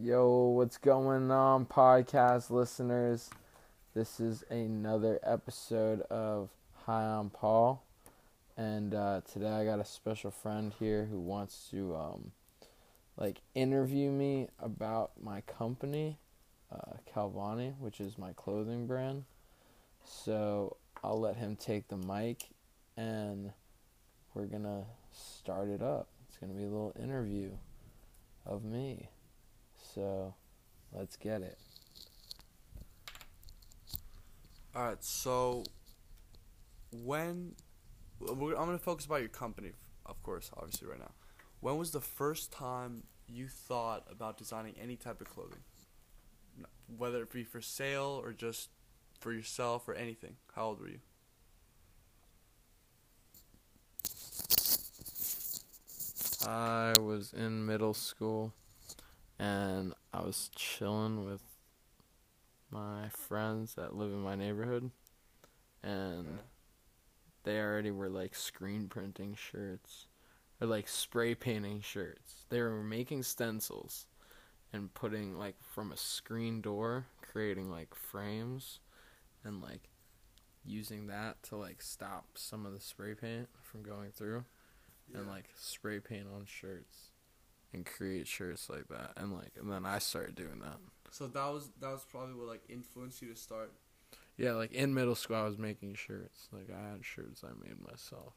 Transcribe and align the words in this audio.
Yo, 0.00 0.50
what's 0.50 0.76
going 0.76 1.28
on, 1.32 1.66
podcast 1.66 2.50
listeners? 2.50 3.30
This 3.94 4.20
is 4.20 4.44
another 4.48 5.18
episode 5.24 6.02
of 6.02 6.50
Hi, 6.84 7.02
I'm 7.02 7.30
Paul, 7.30 7.82
and 8.56 8.94
uh, 8.94 9.22
today 9.30 9.48
I 9.48 9.64
got 9.64 9.80
a 9.80 9.84
special 9.84 10.30
friend 10.30 10.72
here 10.78 11.06
who 11.06 11.18
wants 11.18 11.66
to 11.72 11.96
um, 11.96 12.30
like 13.16 13.40
interview 13.56 14.12
me 14.12 14.48
about 14.60 15.12
my 15.20 15.40
company, 15.40 16.18
uh, 16.70 16.98
Calvani, 17.12 17.76
which 17.80 18.00
is 18.00 18.16
my 18.16 18.32
clothing 18.34 18.86
brand. 18.86 19.24
So 20.04 20.76
I'll 21.02 21.18
let 21.18 21.36
him 21.36 21.56
take 21.56 21.88
the 21.88 21.96
mic, 21.96 22.50
and 22.96 23.50
we're 24.32 24.46
gonna 24.46 24.84
start 25.10 25.68
it 25.70 25.82
up. 25.82 26.06
It's 26.28 26.38
gonna 26.38 26.52
be 26.52 26.62
a 26.64 26.68
little 26.68 26.94
interview 27.02 27.50
of 28.46 28.62
me. 28.62 29.08
So 29.98 30.32
let's 30.92 31.16
get 31.16 31.42
it. 31.42 31.58
All 34.76 34.84
right, 34.84 35.02
so 35.02 35.64
when 36.92 37.56
I'm 38.20 38.38
gonna 38.38 38.78
focus 38.78 39.06
about 39.06 39.22
your 39.22 39.28
company, 39.28 39.72
of 40.06 40.22
course, 40.22 40.52
obviously 40.56 40.86
right 40.86 41.00
now. 41.00 41.10
When 41.58 41.78
was 41.78 41.90
the 41.90 42.00
first 42.00 42.52
time 42.52 43.02
you 43.26 43.48
thought 43.48 44.06
about 44.08 44.38
designing 44.38 44.76
any 44.80 44.94
type 44.94 45.20
of 45.20 45.28
clothing, 45.28 45.62
whether 46.96 47.22
it 47.22 47.32
be 47.32 47.42
for 47.42 47.60
sale 47.60 48.20
or 48.22 48.32
just 48.32 48.68
for 49.18 49.32
yourself 49.32 49.88
or 49.88 49.94
anything? 49.94 50.36
How 50.54 50.66
old 50.66 50.80
were 50.80 50.90
you? 50.90 51.00
I 56.46 56.92
was 57.00 57.32
in 57.32 57.66
middle 57.66 57.94
school 57.94 58.54
and 59.38 59.94
I 60.12 60.22
was 60.22 60.50
chilling 60.54 61.24
with 61.24 61.42
my 62.70 63.08
friends 63.08 63.74
that 63.74 63.94
live 63.96 64.12
in 64.12 64.20
my 64.20 64.34
neighborhood 64.34 64.90
and 65.82 66.40
they 67.44 67.60
already 67.60 67.90
were 67.90 68.10
like 68.10 68.34
screen 68.34 68.88
printing 68.88 69.34
shirts 69.34 70.06
or 70.60 70.66
like 70.66 70.88
spray 70.88 71.34
painting 71.34 71.80
shirts. 71.80 72.44
They 72.50 72.60
were 72.60 72.82
making 72.82 73.22
stencils 73.22 74.06
and 74.72 74.92
putting 74.92 75.38
like 75.38 75.56
from 75.62 75.92
a 75.92 75.96
screen 75.96 76.60
door, 76.60 77.06
creating 77.22 77.70
like 77.70 77.94
frames 77.94 78.80
and 79.44 79.62
like 79.62 79.88
using 80.66 81.06
that 81.06 81.42
to 81.44 81.56
like 81.56 81.80
stop 81.80 82.26
some 82.34 82.66
of 82.66 82.72
the 82.72 82.80
spray 82.80 83.14
paint 83.14 83.48
from 83.62 83.82
going 83.82 84.10
through 84.10 84.44
and 85.14 85.26
like 85.26 85.48
spray 85.56 86.00
paint 86.00 86.26
on 86.34 86.44
shirts 86.44 87.07
and 87.72 87.84
create 87.84 88.26
shirts 88.26 88.70
like 88.70 88.88
that 88.88 89.12
and 89.16 89.32
like 89.32 89.52
and 89.60 89.70
then 89.70 89.84
I 89.84 89.98
started 89.98 90.34
doing 90.34 90.60
that. 90.60 90.78
So 91.10 91.26
that 91.26 91.52
was 91.52 91.70
that 91.80 91.90
was 91.90 92.04
probably 92.04 92.34
what 92.34 92.46
like 92.46 92.62
influenced 92.68 93.22
you 93.22 93.28
to 93.28 93.36
start. 93.36 93.72
Yeah, 94.36 94.52
like 94.52 94.72
in 94.72 94.94
middle 94.94 95.14
school 95.14 95.36
I 95.36 95.44
was 95.44 95.58
making 95.58 95.94
shirts. 95.94 96.48
Like 96.52 96.68
I 96.70 96.92
had 96.92 97.04
shirts 97.04 97.42
I 97.44 97.48
made 97.60 97.80
myself. 97.80 98.34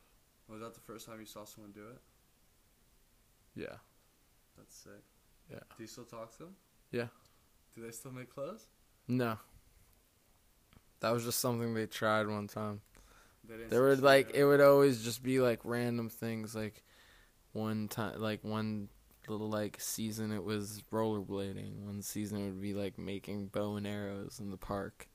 Was 0.50 0.62
that 0.62 0.74
the 0.74 0.82
first 0.82 1.06
time 1.06 1.20
you 1.20 1.26
saw 1.26 1.46
someone 1.46 1.72
do 1.72 1.82
it? 1.82 2.02
Yeah. 3.56 3.78
That's 4.58 4.76
sick. 4.76 5.04
Yeah. 5.50 5.60
Do 5.78 5.84
you 5.84 5.88
still 5.88 6.04
talk 6.04 6.32
to 6.34 6.40
them? 6.40 6.56
Yeah. 6.92 7.08
Do 7.76 7.82
they 7.82 7.92
still 7.92 8.12
make 8.12 8.34
clothes? 8.34 8.68
No. 9.08 9.38
That 11.00 11.12
was 11.12 11.24
just 11.24 11.40
something 11.40 11.74
they 11.74 11.88
tried 11.88 12.28
one 12.28 12.48
time. 12.48 12.82
They 13.48 13.56
didn't 13.56 13.70
There 13.70 13.84
would 13.84 14.02
like 14.02 14.32
it 14.34 14.46
would 14.46 14.62
always 14.62 15.04
just 15.04 15.24
be 15.24 15.40
like 15.40 15.62
random 15.64 16.10
things 16.10 16.54
like 16.56 16.84
one 17.54 17.88
time 17.88 18.22
like 18.22 18.44
one 18.44 18.90
little 19.30 19.50
like 19.50 19.80
season 19.80 20.32
it 20.32 20.44
was 20.44 20.84
rollerblading. 20.92 21.80
One 21.86 22.02
season 22.02 22.40
it 22.40 22.46
would 22.46 22.62
be 22.62 22.74
like 22.74 22.98
making 22.98 23.48
bow 23.48 23.76
and 23.76 23.86
arrows 23.88 24.40
in 24.40 24.50
the 24.52 24.58
park. 24.58 25.08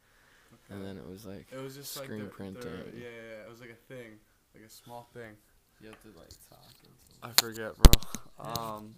And 0.70 0.84
then 0.84 0.96
it 0.96 1.06
was 1.08 1.24
like 1.26 1.46
It 1.52 1.62
was 1.62 1.76
just 1.76 1.96
like 1.96 2.06
Screen 2.06 2.20
their- 2.22 2.28
printing. 2.28 2.62
their- 2.62 2.76
yeah, 2.94 3.02
yeah, 3.04 3.08
yeah, 3.38 3.42
it 3.44 3.48
was 3.50 3.60
like 3.60 3.70
a 3.70 3.92
thing, 3.94 4.12
like 4.54 4.64
a 4.64 4.70
small 4.70 5.08
thing. 5.14 5.36
you 5.80 5.88
have 5.88 6.00
to 6.02 6.08
like 6.18 6.28
talk 6.48 6.64
I 7.22 7.30
forget, 7.40 7.72
bro. 7.76 8.44
Um. 8.44 8.94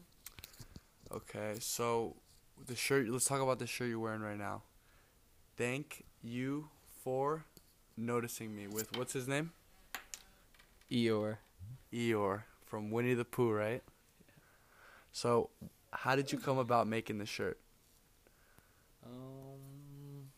Okay, 1.12 1.54
so 1.60 2.16
the 2.66 2.74
shirt. 2.76 3.08
Let's 3.08 3.24
talk 3.24 3.40
about 3.40 3.58
the 3.58 3.66
shirt 3.66 3.88
you're 3.88 3.98
wearing 3.98 4.20
right 4.20 4.36
now. 4.38 4.62
Thank 5.56 6.04
you 6.22 6.68
for 7.02 7.44
noticing 7.96 8.54
me 8.54 8.66
with 8.66 8.96
what's 8.96 9.12
his 9.12 9.26
name? 9.28 9.52
Eeyore. 10.90 11.38
Eeyore 11.92 12.42
from 12.66 12.90
Winnie 12.90 13.14
the 13.14 13.24
Pooh, 13.24 13.50
right? 13.52 13.82
So, 15.12 15.50
how 15.92 16.16
did 16.16 16.32
you 16.32 16.38
come 16.38 16.58
about 16.58 16.86
making 16.86 17.18
the 17.18 17.26
shirt? 17.26 17.58
Um, 19.04 20.28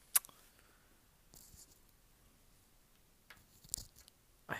I 4.48 4.56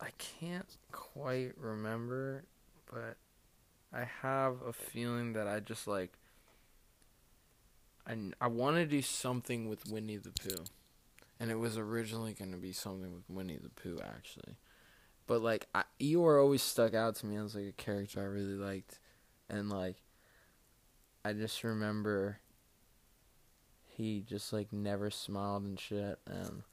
I 0.00 0.10
can't 0.18 0.76
quite 0.92 1.52
remember, 1.58 2.44
but 2.90 3.16
I 3.92 4.04
have 4.22 4.62
a 4.62 4.72
feeling 4.72 5.32
that 5.34 5.46
I 5.48 5.60
just 5.60 5.86
like 5.86 6.12
I 8.06 8.16
I 8.40 8.46
want 8.46 8.76
to 8.76 8.86
do 8.86 9.02
something 9.02 9.68
with 9.68 9.86
Winnie 9.90 10.16
the 10.16 10.30
Pooh, 10.32 10.64
and 11.38 11.50
it 11.50 11.58
was 11.58 11.76
originally 11.78 12.32
going 12.32 12.52
to 12.52 12.58
be 12.58 12.72
something 12.72 13.12
with 13.14 13.28
Winnie 13.28 13.58
the 13.62 13.70
Pooh 13.70 13.98
actually, 14.02 14.56
but 15.30 15.42
like 15.42 15.68
I, 15.72 15.84
Eeyore 16.00 16.42
always 16.42 16.60
stuck 16.60 16.92
out 16.92 17.14
to 17.16 17.26
me 17.26 17.36
as 17.36 17.54
like 17.54 17.68
a 17.68 17.72
character 17.80 18.20
I 18.20 18.24
really 18.24 18.56
liked, 18.56 18.98
and 19.48 19.70
like 19.70 20.02
I 21.24 21.34
just 21.34 21.62
remember 21.62 22.40
he 23.86 24.24
just 24.28 24.52
like 24.52 24.72
never 24.72 25.08
smiled 25.08 25.62
and 25.62 25.78
shit 25.78 26.18
and 26.26 26.64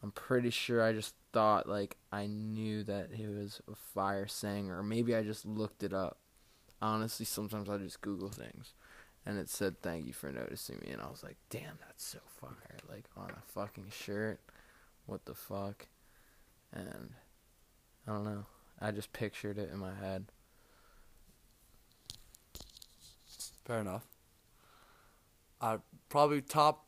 I'm 0.00 0.12
pretty 0.12 0.50
sure 0.50 0.80
I 0.80 0.92
just 0.92 1.16
thought 1.32 1.68
like 1.68 1.96
I 2.12 2.28
knew 2.28 2.84
that 2.84 3.14
he 3.14 3.26
was 3.26 3.60
a 3.68 3.74
fire 3.74 4.28
singer 4.28 4.80
maybe 4.84 5.16
I 5.16 5.24
just 5.24 5.44
looked 5.44 5.82
it 5.82 5.92
up. 5.92 6.18
Honestly, 6.80 7.26
sometimes 7.26 7.68
I 7.68 7.78
just 7.78 8.00
Google 8.00 8.30
things 8.30 8.74
and 9.26 9.40
it 9.40 9.48
said 9.48 9.82
thank 9.82 10.06
you 10.06 10.12
for 10.12 10.30
noticing 10.30 10.78
me 10.78 10.92
and 10.92 11.02
I 11.02 11.10
was 11.10 11.24
like, 11.24 11.36
"Damn, 11.50 11.78
that's 11.80 12.06
so 12.06 12.20
fire." 12.40 12.78
Like 12.88 13.06
on 13.16 13.30
a 13.30 13.42
fucking 13.54 13.90
shirt. 13.90 14.38
What 15.06 15.24
the 15.24 15.34
fuck? 15.34 15.88
And 16.72 17.10
I 18.06 18.12
don't 18.12 18.24
know. 18.24 18.46
I 18.80 18.90
just 18.90 19.12
pictured 19.12 19.58
it 19.58 19.70
in 19.72 19.78
my 19.78 19.94
head. 19.94 20.26
Fair 23.64 23.80
enough. 23.80 24.04
Uh, 25.60 25.78
probably 26.08 26.42
top 26.42 26.86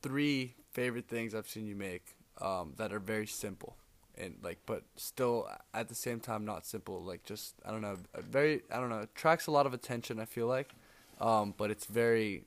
three 0.00 0.54
favorite 0.72 1.08
things 1.08 1.34
I've 1.34 1.48
seen 1.48 1.66
you 1.66 1.76
make 1.76 2.14
um, 2.40 2.72
that 2.76 2.92
are 2.92 3.00
very 3.00 3.26
simple 3.26 3.76
and 4.18 4.34
like, 4.42 4.58
but 4.66 4.82
still 4.96 5.48
at 5.72 5.88
the 5.88 5.94
same 5.94 6.20
time 6.20 6.44
not 6.44 6.66
simple. 6.66 7.02
Like 7.02 7.24
just 7.24 7.54
I 7.64 7.70
don't 7.70 7.82
know, 7.82 7.96
very 8.18 8.62
I 8.70 8.78
don't 8.78 8.90
know. 8.90 9.00
Attracts 9.00 9.46
a 9.46 9.50
lot 9.50 9.66
of 9.66 9.72
attention. 9.72 10.18
I 10.18 10.24
feel 10.24 10.46
like, 10.46 10.72
um, 11.20 11.54
but 11.56 11.70
it's 11.70 11.86
very 11.86 12.44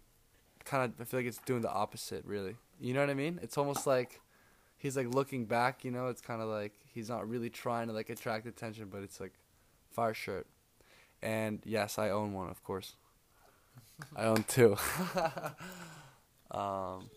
kind 0.66 0.83
of. 0.83 1.00
I 1.00 1.06
feel 1.06 1.19
like 1.19 1.28
it's 1.28 1.39
doing 1.45 1.62
the 1.62 1.72
opposite. 1.72 2.25
Really, 2.25 2.56
you 2.79 2.94
know 2.94 3.00
what 3.00 3.09
I 3.09 3.16
mean? 3.16 3.39
It's 3.41 3.57
almost 3.57 3.88
like 3.88 4.19
he's 4.81 4.97
like 4.97 5.14
looking 5.14 5.46
back. 5.46 5.86
You 5.86 5.92
know, 5.92 6.08
it's 6.08 6.22
kind 6.22 6.42
of 6.42 6.50
like 6.50 6.74
he's 6.94 7.08
not 7.08 7.30
really 7.30 7.50
trying 7.50 7.88
to 7.88 7.94
like 7.94 8.09
attract 8.09 8.47
attention, 8.47 8.88
but 8.92 9.03
it's 9.03 9.19
like 9.19 9.34
fire 9.92 10.14
shirt. 10.14 10.47
And 11.22 11.62
yes, 11.66 12.00
I 12.00 12.09
own 12.09 12.34
one, 12.34 12.50
of 12.50 12.64
course. 12.64 12.96
I 14.16 14.24
own 14.24 14.44
two. 14.47 14.75
um, 16.52 17.12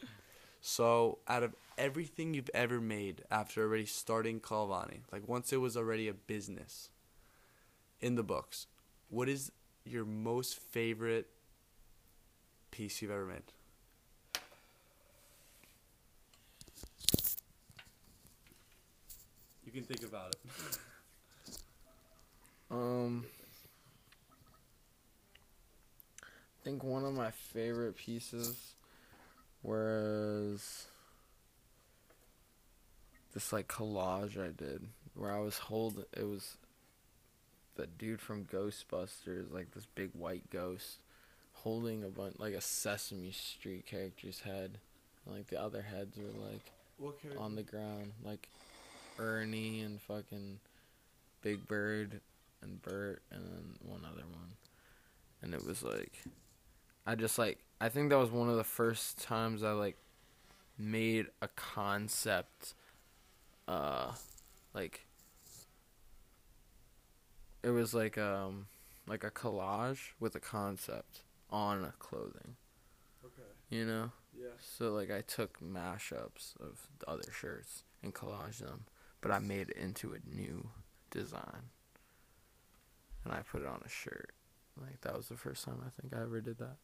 so, 0.61 1.19
out 1.27 1.43
of 1.43 1.55
everything 1.79 2.35
you've 2.35 2.51
ever 2.53 2.81
made 2.81 3.23
after 3.31 3.63
already 3.63 3.87
starting 3.87 4.41
Calvani, 4.41 5.01
like 5.11 5.27
once 5.27 5.53
it 5.53 5.57
was 5.57 5.77
already 5.77 6.09
a 6.09 6.13
business 6.13 6.91
in 8.01 8.17
the 8.17 8.23
books, 8.23 8.67
what 9.09 9.29
is 9.29 9.51
your 9.87 10.05
most 10.05 10.59
favorite 10.59 11.29
piece 12.71 13.01
you've 13.01 13.10
ever 13.10 13.25
made? 13.25 13.53
Can 19.74 19.84
think 19.84 20.04
about 20.04 20.34
it. 20.34 20.78
Um, 22.71 23.26
I 26.22 26.65
think 26.65 26.82
one 26.82 27.04
of 27.04 27.12
my 27.12 27.30
favorite 27.30 27.97
pieces 27.97 28.74
was 29.62 30.86
this 33.34 33.53
like 33.53 33.68
collage 33.68 34.38
I 34.38 34.50
did 34.56 34.86
where 35.15 35.32
I 35.32 35.41
was 35.41 35.59
holding 35.59 36.04
it 36.16 36.24
was 36.24 36.56
the 37.76 37.86
dude 37.86 38.21
from 38.21 38.44
Ghostbusters, 38.44 39.53
like 39.53 39.72
this 39.72 39.86
big 39.94 40.10
white 40.12 40.48
ghost, 40.50 41.03
holding 41.53 42.04
a 42.04 42.09
bunch 42.09 42.36
like 42.38 42.54
a 42.54 42.60
Sesame 42.60 43.32
Street 43.32 43.86
character's 43.86 44.41
head. 44.41 44.78
And, 45.26 45.34
like 45.34 45.48
the 45.48 45.60
other 45.60 45.82
heads 45.82 46.16
were 46.16 46.47
like 46.47 46.71
What 46.98 47.16
on 47.38 47.56
the 47.56 47.62
ground, 47.62 48.12
like 48.24 48.48
Ernie 49.19 49.81
and 49.81 50.01
fucking 50.01 50.59
Big 51.43 51.66
Bird 51.66 52.21
and 52.63 52.81
Bert 52.83 53.22
and 53.31 53.45
then 53.45 53.77
one 53.81 54.01
other 54.05 54.25
one. 54.31 54.55
And 55.43 55.55
it 55.55 55.65
was 55.66 55.83
like 55.83 56.25
I 57.07 57.15
just 57.15 57.39
like 57.39 57.59
I 57.81 57.89
think 57.89 58.11
that 58.11 58.19
was 58.19 58.31
one 58.31 58.49
of 58.49 58.57
the 58.57 58.65
first 58.65 59.19
times 59.21 59.63
I 59.63 59.72
like 59.72 59.97
made 60.78 61.27
a 61.41 61.49
concept 61.49 62.75
uh 63.69 64.13
like 64.75 65.07
it 67.63 67.71
was 67.71 67.95
like 67.95 68.19
um 68.19 68.67
like 69.07 69.25
a 69.25 69.31
collage 69.31 70.10
with 70.19 70.34
a 70.34 70.41
concept 70.41 71.21
on 71.51 71.93
clothing, 71.99 72.57
Okay. 73.25 73.43
you 73.71 73.84
know? 73.84 74.10
Yeah. 74.37 74.49
So 74.60 74.93
like 74.93 75.10
I 75.10 75.21
took 75.21 75.60
mashups 75.60 76.59
of 76.60 76.89
the 76.99 77.09
other 77.09 77.31
shirts 77.33 77.84
and 78.03 78.15
collaged 78.15 78.59
them, 78.59 78.84
but 79.24 79.32
I 79.32 79.38
made 79.38 79.71
it 79.71 79.78
into 79.78 80.12
a 80.12 80.36
new 80.36 80.68
design. 81.10 81.71
And 83.24 83.32
I 83.32 83.38
put 83.38 83.62
it 83.62 83.66
on 83.66 83.80
a 83.82 83.88
shirt. 83.88 84.34
Like 84.78 85.00
that 85.00 85.16
was 85.16 85.28
the 85.28 85.36
first 85.36 85.65
time 85.65 85.76
I 85.80 85.88
think 85.88 86.12
I 86.15 86.22
ever 86.22 86.42
did 86.42 86.59
that. 86.59 86.76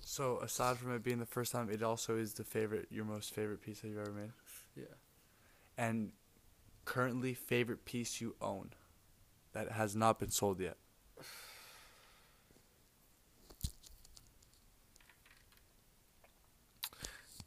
So 0.00 0.38
aside 0.38 0.78
from 0.78 0.94
it 0.94 1.04
being 1.04 1.18
the 1.18 1.26
first 1.26 1.52
time, 1.52 1.68
it 1.70 1.82
also 1.82 2.16
is 2.16 2.32
the 2.32 2.44
favorite, 2.44 2.86
your 2.90 3.04
most 3.04 3.34
favorite 3.34 3.60
piece 3.60 3.80
that 3.80 3.88
you've 3.88 3.98
ever 3.98 4.12
made. 4.12 4.32
Yeah. 4.74 4.84
And 5.76 6.12
currently, 6.86 7.34
favorite 7.34 7.84
piece 7.84 8.22
you 8.22 8.34
own 8.40 8.70
that 9.52 9.72
has 9.72 9.94
not 9.94 10.18
been 10.18 10.30
sold 10.30 10.58
yet. 10.58 10.78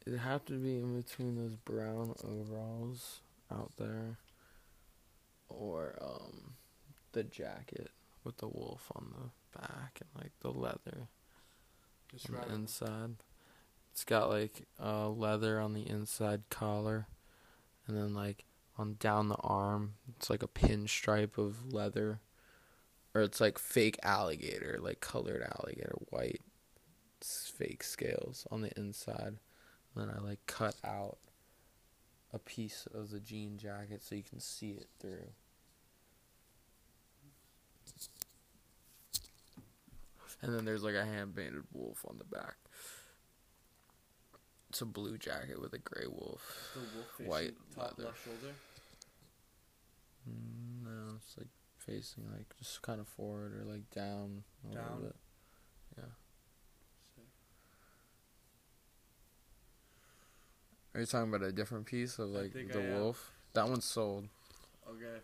It'd 0.06 0.20
have 0.20 0.44
to 0.46 0.52
be 0.52 0.78
in 0.78 1.00
between 1.00 1.36
those 1.36 1.56
brown 1.56 2.14
overalls 2.24 3.20
out 3.50 3.72
there 3.76 4.18
or 5.48 5.98
um 6.00 6.54
the 7.12 7.24
jacket 7.24 7.90
with 8.24 8.36
the 8.38 8.48
wolf 8.48 8.90
on 8.94 9.12
the 9.12 9.58
back 9.60 10.00
and 10.00 10.22
like 10.22 10.32
the 10.40 10.50
leather 10.50 11.08
Just 12.10 12.28
on 12.30 12.36
the 12.36 12.54
inside. 12.54 13.16
It's 13.92 14.04
got 14.04 14.28
like 14.28 14.66
uh 14.82 15.08
leather 15.08 15.58
on 15.60 15.72
the 15.72 15.88
inside 15.88 16.42
collar 16.50 17.06
and 17.86 17.96
then 17.96 18.14
like 18.14 18.44
on 18.78 18.96
down 19.00 19.28
the 19.28 19.36
arm 19.36 19.94
it's 20.16 20.28
like 20.28 20.42
a 20.42 20.48
pinstripe 20.48 21.38
of 21.38 21.72
leather 21.72 22.20
or 23.16 23.22
it's 23.22 23.40
like 23.40 23.58
fake 23.58 23.98
alligator, 24.02 24.78
like 24.78 25.00
colored 25.00 25.42
alligator 25.42 25.94
white 26.10 26.42
fake 27.22 27.82
scales 27.82 28.46
on 28.50 28.60
the 28.60 28.70
inside. 28.78 29.38
Then 29.96 30.10
I 30.14 30.20
like 30.20 30.40
cut 30.46 30.76
out 30.84 31.16
a 32.32 32.38
piece 32.38 32.86
of 32.92 33.10
the 33.10 33.18
jean 33.20 33.56
jacket 33.56 34.02
so 34.02 34.14
you 34.14 34.22
can 34.22 34.40
see 34.40 34.72
it 34.72 34.88
through. 35.00 35.30
And 40.42 40.54
then 40.54 40.64
there's 40.64 40.82
like 40.82 40.94
a 40.94 41.04
hand 41.04 41.34
painted 41.34 41.62
wolf 41.72 42.04
on 42.08 42.18
the 42.18 42.24
back. 42.24 42.56
It's 44.68 44.80
a 44.82 44.84
blue 44.86 45.16
jacket 45.16 45.60
with 45.60 45.72
a 45.72 45.78
gray 45.78 46.06
wolf. 46.06 46.72
The 46.74 46.80
wolf 46.80 47.28
White 47.30 47.54
top 47.74 47.96
leather. 47.98 48.08
left 48.10 48.24
shoulder. 48.24 48.54
Mm, 50.28 50.84
No, 50.84 51.14
it's 51.16 51.36
like 51.38 51.48
facing 51.78 52.24
like 52.36 52.54
just 52.58 52.82
kind 52.82 53.00
of 53.00 53.08
forward 53.08 53.54
or 53.58 53.64
like 53.64 53.88
down 53.90 54.42
a 54.70 54.74
Down? 54.74 54.84
little 54.84 55.06
bit. 55.06 55.16
Are 60.96 61.00
you 61.00 61.04
talking 61.04 61.28
about 61.28 61.46
a 61.46 61.52
different 61.52 61.84
piece 61.84 62.18
of 62.18 62.30
like 62.30 62.54
the 62.54 62.66
I 62.74 62.82
am. 62.82 63.00
wolf? 63.00 63.30
That 63.52 63.68
one's 63.68 63.84
sold. 63.84 64.28
Okay. 64.88 65.18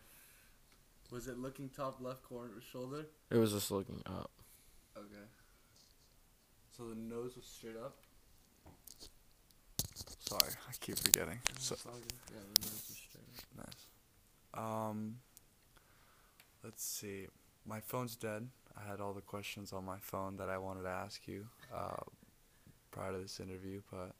Was 1.11 1.29
it 1.29 1.39
looking 1.39 1.71
top 1.71 1.97
left 1.99 2.23
corner 2.25 2.51
shoulder? 2.71 3.07
It 3.31 3.39
was 3.39 3.53
just 3.53 3.71
looking 3.71 4.03
up. 4.05 4.31
Okay. 4.95 5.25
So 6.77 6.91
the 6.91 6.95
nose 6.95 7.37
was 7.37 7.47
straight 7.47 7.77
up. 7.83 7.97
Sorry, 10.19 10.53
I 10.69 10.73
keep 10.79 10.99
forgetting. 10.99 11.39
So 11.59 11.75
yeah, 11.87 12.41
the 12.55 12.61
nose 12.61 12.91
is 12.91 13.01
straight. 13.09 13.57
nice. 13.57 13.87
Um. 14.53 15.17
Let's 16.63 16.85
see. 16.85 17.29
My 17.67 17.81
phone's 17.81 18.15
dead. 18.15 18.47
I 18.77 18.91
had 18.91 19.01
all 19.01 19.15
the 19.15 19.23
questions 19.23 19.73
on 19.73 19.87
my 19.87 19.99
phone 20.03 20.37
that 20.37 20.51
I 20.51 20.59
wanted 20.59 20.83
to 20.83 20.91
ask 20.91 21.27
you 21.27 21.47
uh, 21.75 21.97
prior 22.91 23.13
to 23.13 23.19
this 23.19 23.41
interview, 23.41 23.81
but 23.91 24.01
I'm 24.01 24.13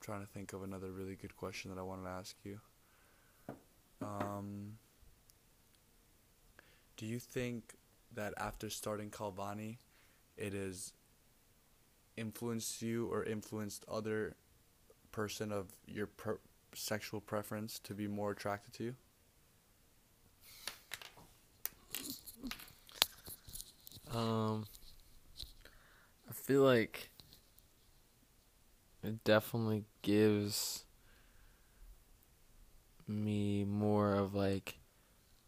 trying 0.00 0.20
to 0.20 0.26
think 0.26 0.52
of 0.52 0.62
another 0.62 0.90
really 0.90 1.16
good 1.16 1.36
question 1.36 1.74
that 1.74 1.80
I 1.80 1.82
wanted 1.82 2.04
to 2.04 2.10
ask 2.10 2.36
you. 2.44 2.60
Um, 4.02 4.78
do 6.96 7.06
you 7.06 7.18
think 7.18 7.74
that 8.14 8.34
after 8.36 8.70
starting 8.70 9.10
Calvani, 9.10 9.78
it 10.36 10.52
has 10.52 10.92
influenced 12.16 12.82
you 12.82 13.06
or 13.06 13.24
influenced 13.24 13.84
other 13.88 14.34
person 15.12 15.52
of 15.52 15.68
your 15.86 16.06
per- 16.06 16.40
sexual 16.74 17.20
preference 17.20 17.78
to 17.80 17.94
be 17.94 18.06
more 18.06 18.32
attracted 18.32 18.72
to 18.74 18.84
you? 18.84 18.94
Um, 24.14 24.64
I 26.28 26.32
feel 26.32 26.62
like 26.62 27.10
it 29.02 29.22
definitely 29.24 29.84
gives 30.02 30.84
me 33.06 33.64
more 33.64 34.14
of 34.14 34.34
like 34.34 34.78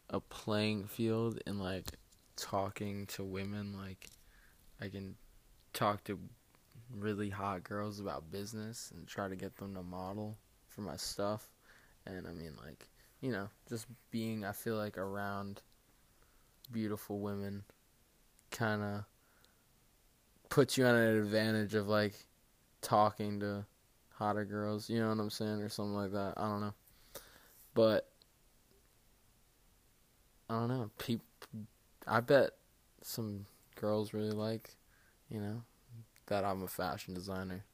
a 0.08 0.20
playing 0.20 0.86
field 0.86 1.38
in 1.46 1.58
like 1.58 1.86
talking 2.36 3.06
to 3.06 3.22
women. 3.22 3.76
Like, 3.76 4.08
I 4.80 4.88
can 4.88 5.14
talk 5.72 6.04
to 6.04 6.18
really 6.96 7.30
hot 7.30 7.62
girls 7.62 8.00
about 8.00 8.30
business 8.30 8.92
and 8.94 9.06
try 9.06 9.28
to 9.28 9.36
get 9.36 9.56
them 9.56 9.74
to 9.74 9.82
model 9.82 10.36
for 10.68 10.80
my 10.80 10.96
stuff. 10.96 11.48
And 12.06 12.26
I 12.26 12.32
mean, 12.32 12.52
like, 12.64 12.88
you 13.20 13.30
know, 13.30 13.48
just 13.68 13.86
being, 14.10 14.44
I 14.44 14.52
feel 14.52 14.76
like, 14.76 14.96
around 14.96 15.60
beautiful 16.72 17.20
women 17.20 17.64
kind 18.50 18.82
of 18.82 19.04
puts 20.48 20.76
you 20.76 20.84
on 20.84 20.94
an 20.94 21.18
advantage 21.18 21.74
of 21.74 21.86
like 21.86 22.14
talking 22.82 23.40
to 23.40 23.64
hotter 24.14 24.44
girls, 24.44 24.90
you 24.90 25.00
know 25.00 25.08
what 25.08 25.18
I'm 25.18 25.30
saying, 25.30 25.60
or 25.62 25.68
something 25.68 25.94
like 25.94 26.12
that. 26.12 26.34
I 26.36 26.48
don't 26.48 26.60
know, 26.60 26.74
but 27.74 28.08
I 30.48 30.54
don't 30.54 30.68
know. 30.68 30.90
Peop- 30.98 31.22
I 32.06 32.20
bet 32.20 32.50
some 33.02 33.46
girls 33.76 34.12
really 34.12 34.32
like, 34.32 34.76
you 35.28 35.40
know, 35.40 35.62
that 36.26 36.44
I'm 36.44 36.62
a 36.62 36.68
fashion 36.68 37.14
designer. 37.14 37.64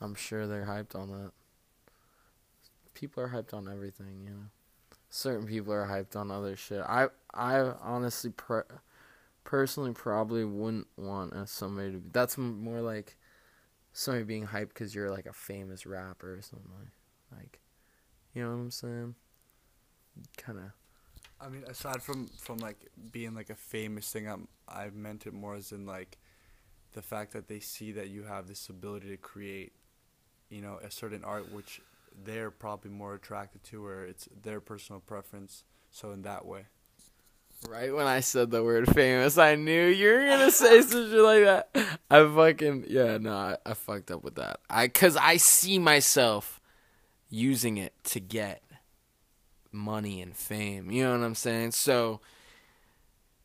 I'm 0.00 0.14
sure 0.14 0.46
they're 0.46 0.66
hyped 0.66 0.96
on 0.96 1.10
that. 1.10 1.32
People 2.94 3.22
are 3.22 3.28
hyped 3.28 3.54
on 3.54 3.68
everything, 3.68 4.22
you 4.24 4.30
know. 4.30 4.46
Certain 5.10 5.46
people 5.46 5.72
are 5.72 5.86
hyped 5.86 6.16
on 6.16 6.30
other 6.30 6.56
shit. 6.56 6.80
I 6.80 7.08
I 7.34 7.58
honestly 7.82 8.30
pre- 8.30 8.62
personally 9.44 9.92
probably 9.92 10.44
wouldn't 10.44 10.88
want 10.96 11.48
somebody 11.48 11.92
to. 11.92 11.98
Be, 11.98 12.08
that's 12.12 12.38
more 12.38 12.80
like 12.80 13.16
somebody 13.92 14.24
being 14.24 14.46
hyped 14.46 14.68
because 14.68 14.94
you're 14.94 15.10
like 15.10 15.26
a 15.26 15.32
famous 15.32 15.86
rapper 15.86 16.34
or 16.34 16.42
something 16.42 16.70
like, 16.78 17.38
like, 17.38 17.60
you 18.34 18.42
know 18.42 18.50
what 18.50 18.56
I'm 18.56 18.70
saying? 18.70 19.14
Kind 20.36 20.58
of. 20.58 20.64
I 21.40 21.48
mean, 21.48 21.64
aside 21.68 22.02
from 22.02 22.28
from 22.38 22.58
like 22.58 22.76
being 23.10 23.34
like 23.34 23.50
a 23.50 23.54
famous 23.54 24.10
thing, 24.10 24.28
I'm 24.28 24.48
I 24.68 24.90
meant 24.90 25.26
it 25.26 25.34
more 25.34 25.56
as 25.56 25.72
in 25.72 25.86
like 25.86 26.18
the 26.92 27.02
fact 27.02 27.32
that 27.32 27.48
they 27.48 27.60
see 27.60 27.92
that 27.92 28.08
you 28.08 28.24
have 28.24 28.46
this 28.46 28.68
ability 28.68 29.08
to 29.08 29.16
create, 29.16 29.72
you 30.50 30.60
know, 30.60 30.78
a 30.82 30.90
certain 30.90 31.24
art 31.24 31.52
which 31.52 31.80
they're 32.24 32.50
probably 32.50 32.90
more 32.90 33.14
attracted 33.14 33.64
to, 33.64 33.84
or 33.84 34.04
it's 34.04 34.28
their 34.42 34.60
personal 34.60 35.00
preference. 35.00 35.64
So 35.90 36.12
in 36.12 36.22
that 36.22 36.46
way, 36.46 36.66
Right 37.72 37.94
when 37.94 38.06
I 38.06 38.20
said 38.20 38.50
the 38.50 38.62
word 38.62 38.94
famous, 38.94 39.38
I 39.38 39.54
knew 39.54 39.86
you 39.86 40.12
were 40.12 40.26
gonna 40.26 40.50
say 40.50 40.82
some 40.82 41.08
shit 41.10 41.18
like 41.18 41.42
that. 41.44 41.98
I 42.10 42.22
fucking 42.22 42.84
yeah, 42.86 43.16
no, 43.16 43.32
I, 43.32 43.56
I 43.64 43.72
fucked 43.72 44.10
up 44.10 44.22
with 44.22 44.34
that. 44.34 44.60
I 44.68 44.88
cause 44.88 45.16
I 45.16 45.38
see 45.38 45.78
myself 45.78 46.60
using 47.30 47.78
it 47.78 47.94
to 48.04 48.20
get 48.20 48.62
money 49.72 50.20
and 50.20 50.36
fame. 50.36 50.90
You 50.90 51.04
know 51.04 51.18
what 51.18 51.24
I'm 51.24 51.34
saying? 51.34 51.70
So 51.70 52.20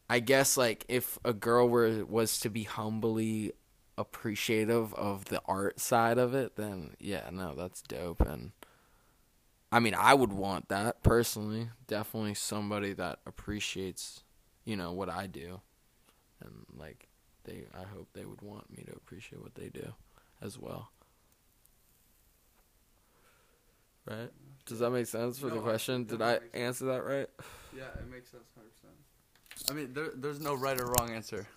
I 0.10 0.20
guess 0.20 0.58
like 0.58 0.84
if 0.90 1.18
a 1.24 1.32
girl 1.32 1.70
were 1.70 2.04
was 2.04 2.38
to 2.42 2.50
be 2.50 2.64
humbly 2.64 3.54
appreciative 3.98 4.94
of 4.96 5.24
the 5.26 5.42
art 5.46 5.80
side 5.80 6.18
of 6.18 6.34
it, 6.34 6.58
then 6.58 6.98
yeah, 7.00 7.30
no, 7.32 7.56
that's 7.56 7.82
dope 7.82 8.20
and 8.20 8.52
I 9.72 9.80
mean, 9.80 9.96
I 9.96 10.14
would 10.14 10.32
want 10.32 10.70
that 10.70 11.04
personally. 11.04 11.70
Definitely 11.88 12.36
somebody 12.36 12.94
that 12.94 13.20
appreciates, 13.26 14.24
you 14.66 14.76
know, 14.78 14.94
what 14.94 15.10
I 15.10 15.28
do. 15.28 15.62
And 16.42 16.66
like 16.78 17.08
they 17.44 17.66
I 17.74 17.84
hope 17.84 18.10
they 18.14 18.26
would 18.26 18.42
want 18.42 18.70
me 18.76 18.84
to 18.86 18.94
appreciate 18.94 19.42
what 19.42 19.56
they 19.56 19.70
do 19.70 19.94
as 20.42 20.58
well. 20.58 20.92
Right? 24.06 24.32
Does 24.66 24.80
that 24.80 24.92
make 24.92 25.08
sense 25.08 25.40
for 25.40 25.48
No, 25.48 25.56
the 25.56 25.62
question? 25.62 26.06
Did 26.06 26.22
I 26.22 26.40
answer 26.54 26.86
that 26.86 27.04
right? 27.04 27.28
yeah, 27.76 27.84
it 28.00 28.10
makes 28.10 28.30
sense, 28.32 28.44
hundred 28.56 28.72
percent. 28.76 29.70
I 29.70 29.74
mean, 29.74 29.94
there 29.94 30.12
there's 30.16 30.40
no 30.40 30.54
right 30.54 30.80
or 30.80 30.86
wrong 30.86 31.12
answer, 31.12 31.48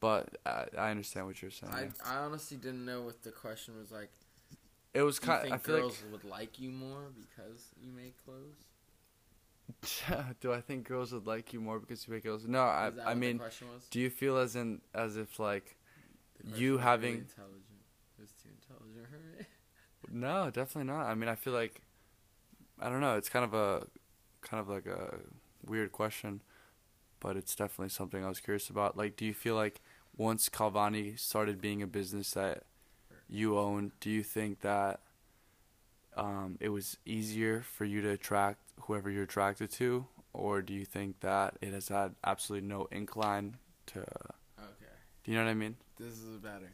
but 0.00 0.36
I, 0.44 0.64
I 0.76 0.90
understand 0.90 1.26
what 1.26 1.40
you're 1.42 1.50
saying. 1.50 1.72
I. 1.72 1.88
I 2.04 2.16
honestly 2.16 2.56
didn't 2.56 2.84
know 2.84 3.02
what 3.02 3.22
the 3.22 3.30
question 3.30 3.78
was 3.78 3.92
like. 3.92 4.10
It 4.96 5.02
was 5.02 5.18
kind. 5.18 5.42
think 5.42 5.54
I 5.54 5.58
feel 5.58 5.80
girls 5.80 6.02
would 6.10 6.24
like 6.24 6.58
you 6.58 6.70
more 6.70 7.10
because 7.14 7.68
you 7.78 7.92
make 7.92 8.14
clothes? 8.24 8.64
Do 10.40 10.54
I 10.54 10.62
think 10.62 10.88
girls 10.88 11.12
would 11.12 11.26
like 11.26 11.52
you 11.52 11.60
more 11.60 11.78
because 11.78 12.06
you 12.06 12.14
make 12.14 12.22
clothes? 12.22 12.46
No, 12.46 12.62
I. 12.62 12.90
I 13.04 13.14
mean, 13.14 13.36
the 13.36 13.42
question 13.42 13.68
was? 13.74 13.86
do 13.90 14.00
you 14.00 14.08
feel 14.08 14.38
as 14.38 14.56
in 14.56 14.80
as 14.94 15.18
if 15.18 15.38
like 15.38 15.76
you 16.44 16.78
having- 16.78 17.14
really 17.14 17.26
intelligent. 17.28 17.62
It 18.18 18.22
was 18.22 18.30
too 18.42 18.48
intelligent 18.48 19.06
me. 20.12 20.20
No, 20.20 20.50
definitely 20.50 20.90
not. 20.90 21.06
I 21.06 21.14
mean, 21.14 21.28
I 21.28 21.34
feel 21.34 21.52
like 21.52 21.82
I 22.80 22.88
don't 22.88 23.02
know. 23.02 23.16
It's 23.16 23.28
kind 23.28 23.44
of 23.44 23.52
a 23.52 23.86
kind 24.40 24.60
of 24.60 24.68
like 24.68 24.86
a 24.86 25.18
weird 25.66 25.92
question, 25.92 26.40
but 27.20 27.36
it's 27.36 27.54
definitely 27.54 27.90
something 27.90 28.24
I 28.24 28.28
was 28.28 28.40
curious 28.40 28.70
about. 28.70 28.96
Like, 28.96 29.16
do 29.16 29.26
you 29.26 29.34
feel 29.34 29.56
like 29.56 29.82
once 30.16 30.48
Calvani 30.48 31.18
started 31.18 31.60
being 31.60 31.82
a 31.82 31.86
business 31.86 32.30
that 32.30 32.62
you 33.28 33.58
own, 33.58 33.92
do 34.00 34.10
you 34.10 34.22
think 34.22 34.60
that 34.60 35.00
um, 36.16 36.56
it 36.60 36.68
was 36.70 36.96
easier 37.04 37.62
for 37.62 37.84
you 37.84 38.00
to 38.02 38.10
attract 38.10 38.58
whoever 38.82 39.10
you're 39.10 39.24
attracted 39.24 39.70
to, 39.72 40.06
or 40.32 40.62
do 40.62 40.72
you 40.72 40.84
think 40.84 41.20
that 41.20 41.54
it 41.60 41.72
has 41.72 41.88
had 41.88 42.14
absolutely 42.24 42.68
no 42.68 42.88
incline 42.90 43.56
to? 43.86 44.00
Okay. 44.00 44.92
Do 45.24 45.30
you 45.30 45.36
know 45.36 45.44
what 45.44 45.50
I 45.50 45.54
mean? 45.54 45.76
This 45.98 46.18
is 46.18 46.38
better. 46.38 46.72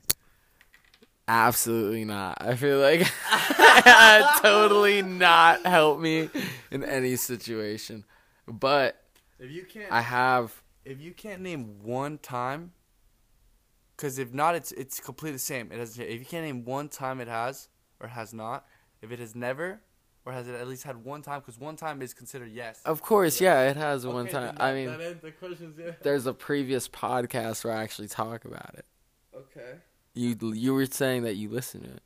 Absolutely 1.29 2.05
not. 2.05 2.39
I 2.41 2.57
feel 2.57 2.81
like 2.81 3.11
totally 4.43 5.03
not 5.03 5.65
help 5.65 6.01
me 6.01 6.29
in 6.71 6.85
any 6.85 7.17
situation. 7.17 8.05
But 8.47 9.03
If 9.39 9.51
you 9.51 9.65
can't, 9.65 9.91
I 9.91 10.01
have 10.01 10.63
if 10.85 11.01
you 11.01 11.13
can't 11.13 11.43
name 11.43 11.79
one 11.83 12.19
time, 12.19 12.73
because 14.03 14.19
if 14.19 14.35
not, 14.35 14.57
it's 14.57 14.73
it's 14.73 14.99
completely 14.99 15.35
the 15.35 15.39
same. 15.39 15.71
It 15.71 15.79
has. 15.79 15.97
If 15.97 16.19
you 16.19 16.27
can't 16.27 16.45
name 16.45 16.65
one 16.65 16.89
time 16.89 17.21
it 17.21 17.29
has 17.29 17.69
or 18.01 18.09
has 18.09 18.35
not, 18.35 18.67
if 19.01 19.13
it 19.13 19.21
has 19.21 19.37
never 19.37 19.81
or 20.25 20.33
has 20.33 20.49
it 20.49 20.57
at 20.57 20.67
least 20.67 20.83
had 20.83 21.05
one 21.05 21.23
time, 21.23 21.39
because 21.39 21.57
one 21.57 21.77
time 21.77 22.03
is 22.03 22.13
considered 22.13 22.51
yes. 22.51 22.81
of 22.85 23.01
course, 23.01 23.41
yeah, 23.41 23.71
it 23.71 23.77
has 23.77 24.05
one 24.05 24.27
time. 24.27 24.57
then 24.57 24.61
I 24.61 24.75
mean, 24.75 24.87
that 24.87 25.23
the 25.23 25.31
questions. 25.31 25.79
Yeah. 25.79 25.93
there's 26.03 26.27
a 26.27 26.35
previous 26.35 26.89
podcast 26.89 27.65
where 27.65 27.75
I 27.75 27.83
actually 27.85 28.09
talk 28.09 28.45
about 28.45 28.75
it. 28.75 28.87
Okay. 29.37 29.79
You 30.15 30.37
you 30.53 30.75
were 30.75 30.87
saying 30.87 31.23
that 31.23 31.37
you 31.37 31.49
listen 31.49 31.83
to 31.83 31.91
it. 31.91 32.03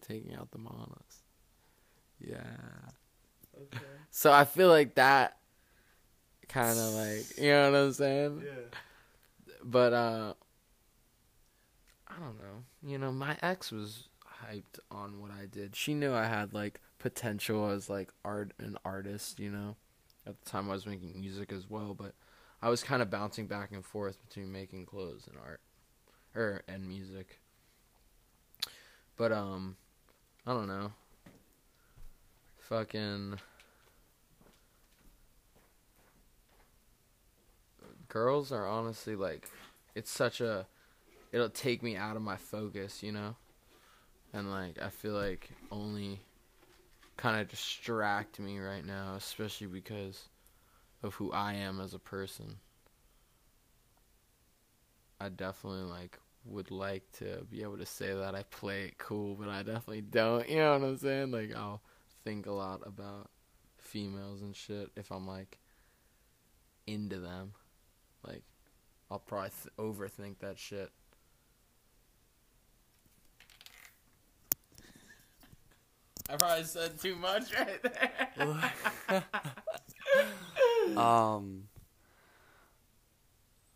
Taking 0.00 0.34
out 0.34 0.50
the 0.50 0.58
monos. 0.58 1.22
Yeah. 2.18 2.40
Okay. 3.56 3.84
So 4.10 4.32
I 4.32 4.46
feel 4.46 4.68
like 4.68 4.96
that 4.96 5.36
kind 6.48 6.76
of 6.76 6.92
like, 6.94 7.38
you 7.38 7.50
know 7.50 7.70
what 7.70 7.78
I'm 7.78 7.92
saying? 7.92 8.42
Yeah. 8.44 8.78
But 9.64 9.92
uh 9.92 10.34
I 12.08 12.14
don't 12.20 12.38
know. 12.38 12.64
You 12.84 12.98
know, 12.98 13.12
my 13.12 13.36
ex 13.42 13.72
was 13.72 14.08
hyped 14.44 14.78
on 14.90 15.20
what 15.20 15.30
I 15.30 15.46
did. 15.46 15.76
She 15.76 15.94
knew 15.94 16.12
I 16.12 16.26
had 16.26 16.52
like 16.52 16.80
potential 16.98 17.70
as 17.70 17.88
like 17.88 18.10
art 18.24 18.52
an 18.58 18.76
artist, 18.84 19.38
you 19.38 19.50
know. 19.50 19.76
At 20.26 20.42
the 20.42 20.50
time 20.50 20.70
I 20.70 20.74
was 20.74 20.86
making 20.86 21.18
music 21.18 21.52
as 21.52 21.68
well, 21.68 21.94
but 21.94 22.14
I 22.60 22.68
was 22.68 22.84
kind 22.84 23.02
of 23.02 23.10
bouncing 23.10 23.46
back 23.46 23.72
and 23.72 23.84
forth 23.84 24.18
between 24.28 24.52
making 24.52 24.86
clothes 24.86 25.26
and 25.26 25.36
art 25.44 25.60
or 26.34 26.62
and 26.68 26.86
music. 26.86 27.40
But 29.16 29.32
um 29.32 29.76
I 30.46 30.52
don't 30.52 30.68
know. 30.68 30.92
Fucking 32.68 33.38
girls 38.12 38.52
are 38.52 38.66
honestly 38.66 39.16
like 39.16 39.48
it's 39.94 40.10
such 40.10 40.42
a 40.42 40.66
it'll 41.32 41.48
take 41.48 41.82
me 41.82 41.96
out 41.96 42.14
of 42.14 42.20
my 42.20 42.36
focus, 42.36 43.02
you 43.02 43.10
know? 43.10 43.34
And 44.34 44.50
like 44.50 44.80
I 44.80 44.90
feel 44.90 45.14
like 45.14 45.48
only 45.70 46.20
kind 47.16 47.40
of 47.40 47.48
distract 47.48 48.38
me 48.38 48.58
right 48.58 48.84
now, 48.84 49.14
especially 49.16 49.66
because 49.66 50.28
of 51.02 51.14
who 51.14 51.32
I 51.32 51.54
am 51.54 51.80
as 51.80 51.94
a 51.94 51.98
person. 51.98 52.58
I 55.18 55.30
definitely 55.30 55.88
like 55.90 56.18
would 56.44 56.70
like 56.70 57.10
to 57.12 57.46
be 57.50 57.62
able 57.62 57.78
to 57.78 57.86
say 57.86 58.12
that 58.12 58.34
I 58.34 58.42
play 58.42 58.84
it 58.84 58.98
cool, 58.98 59.36
but 59.36 59.48
I 59.48 59.62
definitely 59.62 60.02
don't. 60.02 60.46
You 60.50 60.56
know 60.56 60.78
what 60.78 60.86
I'm 60.86 60.98
saying? 60.98 61.30
Like 61.30 61.56
I'll 61.56 61.80
think 62.24 62.44
a 62.44 62.52
lot 62.52 62.82
about 62.84 63.30
females 63.78 64.42
and 64.42 64.54
shit 64.54 64.90
if 64.96 65.10
I'm 65.10 65.26
like 65.26 65.56
into 66.86 67.18
them. 67.18 67.52
Like 68.26 68.42
I'll 69.10 69.18
probably 69.18 69.50
th- 69.50 69.74
overthink 69.78 70.38
that 70.38 70.58
shit. 70.58 70.90
I 76.30 76.36
probably 76.36 76.64
said 76.64 76.98
too 77.00 77.16
much 77.16 77.52
right 77.58 77.82
there. 77.82 79.24
Um. 80.96 81.68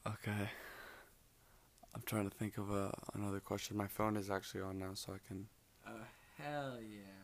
Okay. 0.06 0.50
I'm 1.94 2.02
trying 2.04 2.28
to 2.28 2.36
think 2.36 2.58
of 2.58 2.70
a, 2.70 2.92
another 3.14 3.40
question. 3.40 3.76
My 3.76 3.86
phone 3.86 4.16
is 4.16 4.28
actually 4.28 4.62
on 4.62 4.78
now, 4.78 4.90
so 4.94 5.14
I 5.14 5.18
can. 5.26 5.46
Oh 5.86 5.92
hell 6.36 6.78
yeah! 6.82 7.15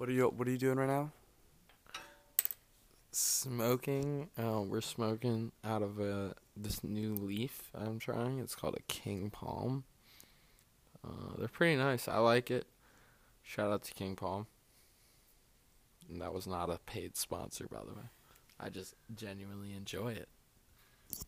What 0.00 0.08
are 0.08 0.12
you 0.12 0.28
What 0.28 0.48
are 0.48 0.50
you 0.50 0.56
doing 0.56 0.78
right 0.78 0.88
now? 0.88 1.12
Smoking. 3.12 4.30
Oh, 4.38 4.62
we're 4.62 4.80
smoking 4.80 5.52
out 5.62 5.82
of 5.82 6.00
a 6.00 6.34
this 6.56 6.82
new 6.82 7.14
leaf 7.14 7.68
I'm 7.74 7.98
trying. 7.98 8.38
It's 8.38 8.54
called 8.54 8.76
a 8.76 8.82
King 8.90 9.28
Palm. 9.28 9.84
Uh, 11.04 11.36
they're 11.36 11.48
pretty 11.48 11.76
nice. 11.76 12.08
I 12.08 12.16
like 12.16 12.50
it. 12.50 12.64
Shout 13.42 13.70
out 13.70 13.82
to 13.82 13.92
King 13.92 14.16
Palm. 14.16 14.46
And 16.08 16.22
that 16.22 16.32
was 16.32 16.46
not 16.46 16.70
a 16.70 16.78
paid 16.78 17.14
sponsor, 17.18 17.66
by 17.70 17.80
the 17.80 17.92
way. 17.92 18.08
I 18.58 18.70
just 18.70 18.94
genuinely 19.14 19.74
enjoy 19.74 20.12
it. 20.12 20.30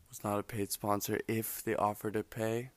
It's 0.09 0.25
not 0.25 0.39
a 0.39 0.43
paid 0.43 0.73
sponsor. 0.73 1.21
If 1.29 1.63
they 1.63 1.75
offer 1.75 2.11
to 2.11 2.23
pay, 2.23 2.71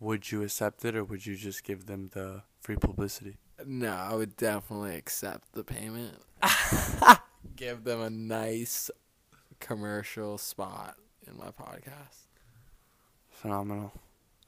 would 0.00 0.32
you 0.32 0.42
accept 0.44 0.82
it, 0.86 0.96
or 0.96 1.04
would 1.04 1.26
you 1.26 1.36
just 1.36 1.62
give 1.62 1.84
them 1.84 2.08
the 2.14 2.44
free 2.58 2.76
publicity? 2.76 3.36
No, 3.66 3.92
I 3.92 4.14
would 4.14 4.36
definitely 4.36 4.96
accept 4.96 5.52
the 5.52 5.64
payment. 5.64 6.18
Give 7.56 7.84
them 7.84 8.00
a 8.00 8.10
nice 8.10 8.90
commercial 9.60 10.38
spot 10.38 10.96
in 11.26 11.36
my 11.36 11.50
podcast. 11.50 12.26
Phenomenal. 13.30 13.92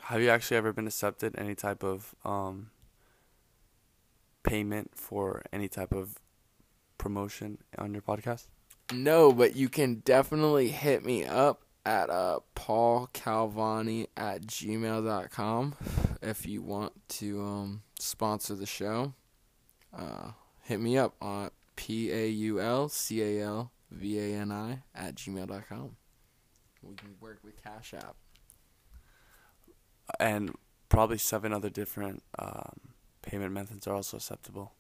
Have 0.01 0.21
you 0.21 0.29
actually 0.29 0.57
ever 0.57 0.73
been 0.73 0.87
accepted 0.87 1.35
any 1.39 1.55
type 1.55 1.83
of 1.83 2.15
um 2.25 2.71
payment 4.43 4.91
for 4.95 5.43
any 5.53 5.69
type 5.69 5.93
of 5.93 6.21
promotion 6.99 7.59
on 7.79 7.93
your 7.93 8.03
podcast? 8.03 8.47
No, 8.93 9.33
but 9.33 9.57
you 9.57 9.69
can 9.69 9.97
definitely 10.05 10.69
hit 10.69 11.05
me 11.05 11.25
up 11.25 11.63
at 11.87 12.11
uh, 12.11 12.41
paulcalvani 12.55 14.07
at 14.17 14.43
gmail.com 14.43 15.75
if 16.23 16.47
you 16.47 16.63
want 16.63 16.93
to 17.09 17.43
um, 17.43 17.83
sponsor 18.05 18.55
the 18.55 18.67
show. 18.67 19.15
Uh, 19.97 20.33
hit 20.63 20.81
me 20.81 20.99
up 20.99 21.15
on 21.21 21.51
P 21.77 22.11
A 22.13 22.29
U 22.29 22.61
L 22.61 22.89
C 22.89 23.23
A 23.23 23.45
L 23.45 23.73
V 23.91 24.19
A 24.19 24.37
N 24.37 24.53
I 24.53 24.83
at 24.95 25.15
gmail.com. 25.15 25.97
We 26.83 26.95
can 26.97 27.15
work 27.21 27.39
with 27.43 27.63
Cash 27.63 27.95
App. 27.95 28.17
And 30.21 30.55
probably 30.89 31.19
seven 31.19 31.53
other 31.53 31.71
different 31.71 32.23
um, 32.39 32.79
payment 33.23 33.53
methods 33.53 33.87
are 33.87 33.95
also 33.95 34.19
acceptable. 34.19 34.73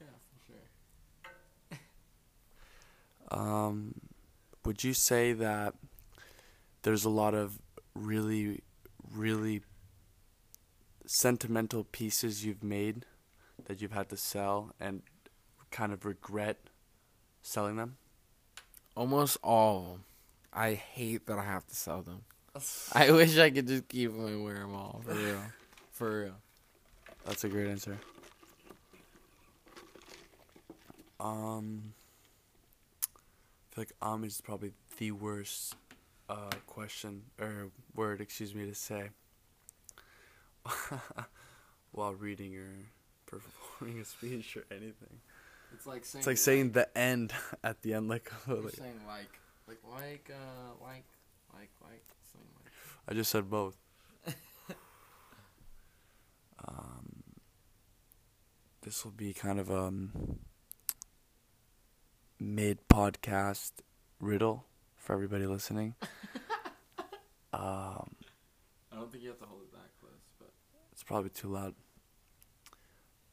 Yeah, 0.00 0.06
for 0.30 0.52
sure. 0.52 1.78
Um, 3.32 3.94
would 4.64 4.82
you 4.82 4.92
say 4.92 5.32
that 5.32 5.74
there's 6.82 7.04
a 7.04 7.10
lot 7.10 7.32
of 7.32 7.60
really, 7.94 8.60
really 9.14 9.62
sentimental 11.10 11.82
pieces 11.82 12.44
you've 12.44 12.62
made 12.62 13.04
that 13.66 13.82
you've 13.82 13.90
had 13.90 14.08
to 14.08 14.16
sell 14.16 14.72
and 14.78 15.02
kind 15.72 15.92
of 15.92 16.04
regret 16.04 16.56
selling 17.42 17.74
them? 17.74 17.96
Almost 18.94 19.36
all. 19.42 19.98
I 20.52 20.74
hate 20.74 21.26
that 21.26 21.36
I 21.36 21.44
have 21.44 21.66
to 21.66 21.74
sell 21.74 22.02
them. 22.02 22.20
I 22.92 23.10
wish 23.10 23.36
I 23.38 23.50
could 23.50 23.66
just 23.66 23.88
keep 23.88 24.12
them 24.12 24.24
and 24.24 24.44
wear 24.44 24.54
them 24.54 24.72
all. 24.72 25.02
For 25.04 25.14
real. 25.14 25.42
For 25.90 26.20
real. 26.22 26.36
That's 27.26 27.42
a 27.42 27.48
great 27.48 27.66
answer. 27.66 27.98
Um, 31.18 31.92
I 33.02 33.74
feel 33.74 33.82
like 33.82 33.92
um 34.00 34.22
is 34.22 34.40
probably 34.40 34.72
the 34.98 35.10
worst 35.10 35.74
uh 36.28 36.50
question 36.68 37.22
or 37.40 37.70
word, 37.96 38.20
excuse 38.20 38.54
me, 38.54 38.64
to 38.66 38.74
say 38.76 39.10
while 41.92 42.14
reading 42.14 42.56
or 42.56 42.70
performing 43.26 44.00
a 44.00 44.04
speech 44.04 44.56
or 44.56 44.64
anything. 44.70 45.20
It's 45.72 45.86
like 45.86 46.04
saying 46.04 46.20
It's 46.20 46.26
like 46.26 46.38
saying 46.38 46.72
the 46.72 46.96
end 46.98 47.32
at 47.62 47.82
the 47.82 47.94
end, 47.94 48.08
like, 48.08 48.30
like 48.46 48.70
saying 48.70 49.00
like, 49.06 49.38
like, 49.68 49.78
like, 49.88 50.30
uh, 50.30 50.84
like, 50.84 51.04
like, 51.52 51.70
like, 51.82 52.04
saying 52.32 52.46
like. 52.56 52.72
I 53.08 53.14
just 53.14 53.30
said 53.30 53.48
both. 53.48 53.76
um, 56.68 57.22
this 58.82 59.04
will 59.04 59.12
be 59.12 59.32
kind 59.32 59.60
of 59.60 59.70
um 59.70 60.40
mid 62.38 62.78
podcast 62.88 63.72
riddle 64.20 64.64
for 64.96 65.12
everybody 65.12 65.46
listening. 65.46 65.94
um, 67.52 68.10
I 68.92 68.96
don't 68.96 69.10
think 69.10 69.22
you 69.22 69.30
have 69.30 69.38
to 69.38 69.46
hold 69.46 69.62
it 69.62 69.72
that 69.72 69.90
close, 70.00 70.12
but. 70.38 70.50
it's 70.92 70.99
probably 71.10 71.30
too 71.30 71.48
loud. 71.48 71.74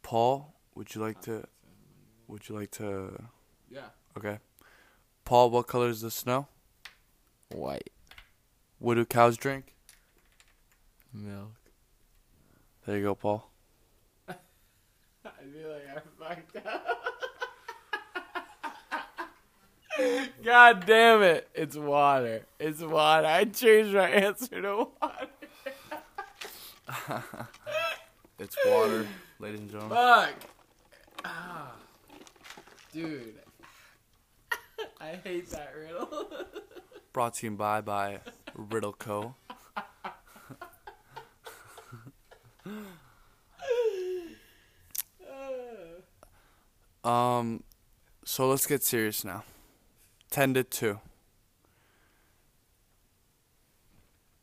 Paul, 0.01 0.55
would 0.73 0.95
you 0.95 1.01
like 1.01 1.21
to? 1.21 1.43
Would 2.27 2.49
you 2.49 2.55
like 2.55 2.71
to? 2.71 3.25
Yeah. 3.69 3.89
Okay. 4.17 4.39
Paul, 5.25 5.51
what 5.51 5.67
color 5.67 5.87
is 5.89 6.01
the 6.01 6.09
snow? 6.09 6.47
White 7.49 7.91
What 8.79 8.95
do 8.95 9.05
cows 9.05 9.37
drink? 9.37 9.75
milk. 11.13 11.53
There 12.85 12.97
you 12.97 13.03
go, 13.03 13.13
Paul. 13.15 13.47
I 14.27 14.33
feel 15.53 15.69
like 15.69 15.87
I 15.95 16.35
fucked 16.35 16.65
up. 16.65 16.97
God 20.43 20.85
damn 20.87 21.21
it! 21.21 21.47
It's 21.53 21.75
water. 21.75 22.41
It's 22.59 22.81
water. 22.81 23.27
I 23.27 23.45
changed 23.45 23.93
my 23.93 24.09
answer 24.25 24.61
to 24.61 24.87
water. 24.99 25.27
It's 28.39 28.55
water, 28.67 29.07
ladies 29.39 29.61
and 29.61 29.71
gentlemen. 29.71 29.97
Fuck. 29.97 30.33
Ah, 31.25 31.71
dude. 32.93 33.33
I 35.01 35.15
hate 35.23 35.49
that 35.49 35.73
riddle. 35.75 36.29
Brought 37.13 37.33
to 37.35 37.47
you 37.47 37.51
by 37.53 37.81
by 37.81 38.19
Riddle 38.53 38.93
Co. 38.93 39.33
Um, 47.03 47.63
so 48.23 48.47
let's 48.49 48.67
get 48.67 48.83
serious 48.83 49.23
now. 49.23 49.45
Ten 50.29 50.53
to 50.53 50.63
two. 50.63 50.99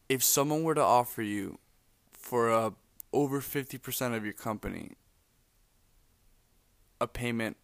If 0.09 0.25
someone 0.25 0.65
were 0.65 0.75
to 0.75 0.83
offer 0.83 1.23
you 1.23 1.59
for 2.13 2.51
uh, 2.51 2.71
over 3.15 3.41
fifty 3.41 3.79
percent 3.79 4.15
of 4.15 4.25
your 4.25 4.35
company 4.35 4.93
a 7.01 7.07
payment 7.07 7.57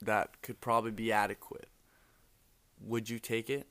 that 0.00 0.40
could 0.42 0.60
probably 0.60 0.90
be 0.90 1.10
adequate, 1.12 1.68
would 2.80 3.08
you 3.08 3.18
take 3.18 3.48
it? 3.50 3.66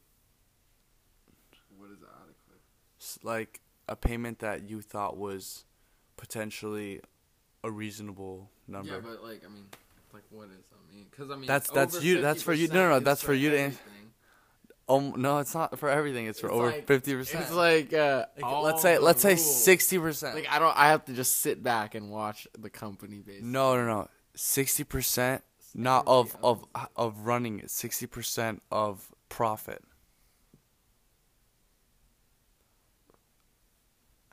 what 1.78 1.90
is 1.92 1.98
adequate? 2.04 3.24
like 3.24 3.60
a 3.90 3.96
payment 3.96 4.40
that 4.40 4.70
you 4.70 4.82
thought 4.82 5.18
was 5.18 5.66
potentially 6.18 7.02
a 7.64 7.72
reasonable 7.72 8.50
number. 8.68 8.94
Yeah, 8.94 9.00
but 9.04 9.24
like, 9.24 9.44
I 9.46 9.50
mean, 9.50 9.66
like, 10.14 10.24
what 10.30 10.46
is? 10.46 10.52
I 10.74 10.96
mean, 10.96 11.06
because 11.10 11.30
I 11.32 11.36
mean, 11.36 11.48
That's- 11.48 11.70
that's 11.70 12.04
you- 12.04 12.22
that's 12.22 12.42
for 12.44 12.54
you- 12.54 12.68
no, 12.68 12.74
no, 12.76 12.90
no, 12.92 13.00
that's 13.00 13.22
for 13.22 13.34
you 13.34 13.50
to 13.50 13.56
an- 13.58 13.64
everything. 13.66 14.01
Oh 14.92 15.00
no, 15.16 15.38
it's 15.40 15.54
not 15.56 15.78
for 15.80 15.90
everything. 15.90 16.26
It's 16.28 16.40
for 16.40 16.48
It's 16.48 16.56
over 16.56 16.68
like- 16.72 16.86
fifty 16.88 17.14
percent. 17.16 17.44
It's 17.44 17.54
like, 17.54 17.94
uh, 17.94 18.26
all 18.44 18.64
let's 18.64 18.82
say 18.82 18.98
let's 18.98 19.22
say 19.22 19.30
rules. 19.36 19.64
sixty 19.64 19.98
percent. 19.98 20.36
Like, 20.36 20.50
I 20.50 20.60
don't. 20.60 20.76
I 20.78 20.90
have 20.90 21.06
to 21.06 21.14
just 21.14 21.38
sit 21.42 21.64
back 21.64 21.96
and 21.96 22.10
watch 22.12 22.48
the 22.58 22.70
company 22.70 23.18
basically. 23.26 23.48
no, 23.50 23.76
no, 23.76 23.86
no, 23.86 24.08
sixty 24.36 24.84
percent. 24.84 25.44
Not 25.74 26.04
of 26.08 26.36
of 26.44 26.66
of 26.98 27.20
running 27.26 27.60
it. 27.60 27.72
Sixty 27.72 28.06
percent 28.06 28.62
of 28.72 29.10
profit. 29.30 29.82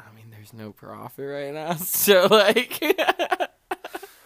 I 0.00 0.14
mean, 0.14 0.30
there's 0.30 0.52
no 0.52 0.72
profit 0.72 1.26
right 1.28 1.52
now, 1.54 1.74
so 1.76 2.26
like, 2.30 2.80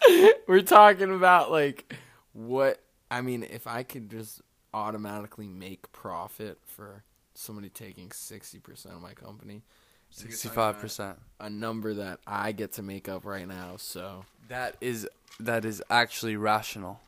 we're 0.48 0.62
talking 0.62 1.14
about 1.14 1.50
like 1.50 1.92
what. 2.32 2.80
I 3.10 3.20
mean, 3.20 3.42
if 3.42 3.66
I 3.66 3.82
could 3.82 4.10
just 4.10 4.40
automatically 4.74 5.48
make 5.48 5.90
profit 5.92 6.58
for 6.66 7.02
somebody 7.34 7.68
taking 7.68 8.10
sixty 8.12 8.58
percent 8.58 8.94
of 8.94 9.00
my 9.02 9.12
company, 9.14 9.62
Sixty-five 10.10 10.78
percent. 10.78 11.18
a 11.40 11.48
number 11.48 11.94
that 11.94 12.20
I 12.26 12.52
get 12.52 12.72
to 12.74 12.82
make 12.82 13.08
up 13.08 13.24
right 13.24 13.48
now. 13.48 13.76
So, 13.78 14.24
That 14.48 14.76
is 14.80 15.08
that 15.40 15.64
is 15.64 15.82
actually 15.90 16.36
rational. 16.36 17.00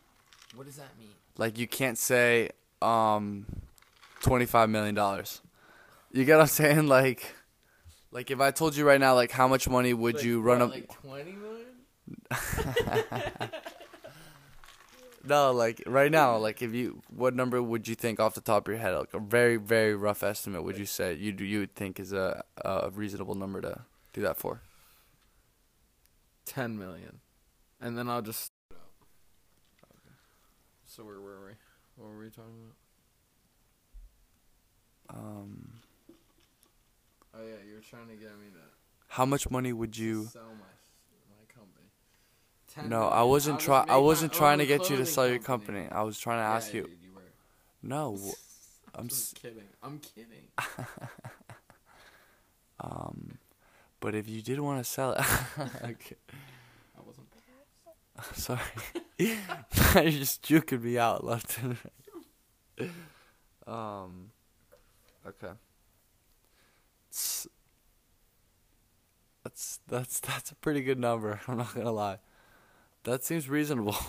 what 0.55 0.67
does 0.67 0.77
that 0.77 0.99
mean? 0.99 1.11
Like 1.37 1.59
you 1.59 1.67
can't 1.67 1.99
say 1.99 2.51
um 2.81 3.45
twenty 4.21 4.47
five 4.47 4.71
million 4.71 4.95
dollars. 4.95 5.41
You 6.13 6.25
get 6.25 6.37
what 6.37 6.43
I'm 6.43 6.47
saying? 6.49 6.87
Like 6.87 7.35
like 8.13 8.31
if 8.31 8.41
I 8.41 8.51
told 8.53 8.77
you 8.77 8.87
right 8.87 9.01
now 9.01 9.15
like 9.15 9.31
how 9.33 9.49
much 9.49 9.69
money 9.69 9.93
would 9.93 10.23
you 10.23 10.41
run 10.41 10.63
up 10.63 10.71
Like 10.71 10.89
twenty 11.03 11.33
million? 11.33 11.67
No, 15.27 15.53
like 15.53 15.83
right 15.87 16.11
now, 16.11 16.37
like 16.37 16.61
if 16.61 16.75
you 16.75 17.03
what 17.09 17.35
number 17.35 17.63
would 17.63 17.89
you 17.89 17.95
think 17.95 18.21
off 18.21 18.35
the 18.35 18.41
top 18.43 18.69
of 18.69 18.73
your 18.73 18.81
head? 18.81 18.95
Like 18.95 19.15
a 19.15 19.19
very, 19.21 19.57
very 19.57 19.95
rough 19.95 20.23
estimate 20.23 20.65
would 20.65 20.77
you 20.77 20.87
say 20.87 21.15
you 21.15 21.33
you 21.33 21.61
would 21.61 21.75
think 21.75 21.99
is 21.99 22.13
a 22.13 22.45
a 22.65 22.91
reasonable 22.91 23.35
number 23.35 23.61
to 23.63 23.81
do 24.13 24.21
that 24.23 24.37
for? 24.37 24.61
Ten 26.45 26.79
million, 26.79 27.21
and 27.81 27.97
then 27.97 28.09
I'll 28.09 28.23
just. 28.23 28.53
So 30.87 31.05
where 31.05 31.21
were 31.21 31.47
we? 31.47 31.53
What 31.97 32.11
were 32.11 32.19
we 32.19 32.31
talking 32.31 32.71
about? 35.09 35.19
Um 35.19 35.73
Oh 37.35 37.43
yeah, 37.43 37.67
you 37.67 37.75
were 37.75 37.81
trying 37.81 38.09
to 38.09 38.15
get 38.15 38.31
me 38.39 38.47
to 38.53 38.61
how 39.09 39.25
much 39.25 39.51
money 39.51 39.73
would 39.73 39.97
you 39.97 40.25
sell 40.27 40.43
my 40.43 40.49
my 40.49 40.49
company. 40.49 40.54
10 42.75 42.89
No, 42.89 43.03
I 43.09 43.23
wasn't 43.23 43.55
I'll 43.55 43.61
try 43.61 43.85
I 43.89 43.97
wasn't 43.99 44.33
trying 44.33 44.59
to 44.59 44.67
get 44.67 44.91
you 44.91 44.97
to 44.97 45.07
sell 45.07 45.29
your 45.29 45.39
company. 45.39 45.87
I 45.91 46.03
was 46.03 46.19
trying 46.19 46.39
to 46.39 46.43
Yeah, 46.49 46.55
ask 46.57 46.75
you. 46.75 46.83
dude, 46.83 46.99
you. 47.03 47.11
No. 47.83 48.15
I'm 48.95 49.01
I'm 49.01 49.07
s- 49.07 49.11
just 49.33 49.43
kidding. 49.43 49.69
I'm 49.83 49.99
kidding. 50.01 50.49
Um 52.81 53.39
but 54.01 54.15
if 54.15 54.29
you 54.29 54.43
did 54.43 54.61
want 54.61 54.79
to 54.85 54.85
sell 54.85 55.13
it 55.13 55.21
okay. 55.85 56.17
I 56.97 57.01
wasn't. 57.07 57.27
Sorry. 58.35 58.61
You're 59.19 60.11
just 60.11 60.43
juking 60.43 60.83
me 60.83 60.99
out 60.99 61.25
left 61.25 61.59
and 61.63 61.77
right. 62.79 62.91
Um. 63.67 64.31
Okay. 65.27 65.53
It's- 67.11 67.47
That's 69.43 69.81
that's 69.89 70.21
that's 70.21 70.51
a 70.51 70.55
pretty 70.57 70.83
good 70.83 70.99
number. 70.99 71.41
I'm 71.49 71.57
not 71.59 71.75
gonna 71.75 71.93
lie. 71.93 72.19
That 73.05 73.25
seems 73.25 73.49
reasonable. 73.49 73.97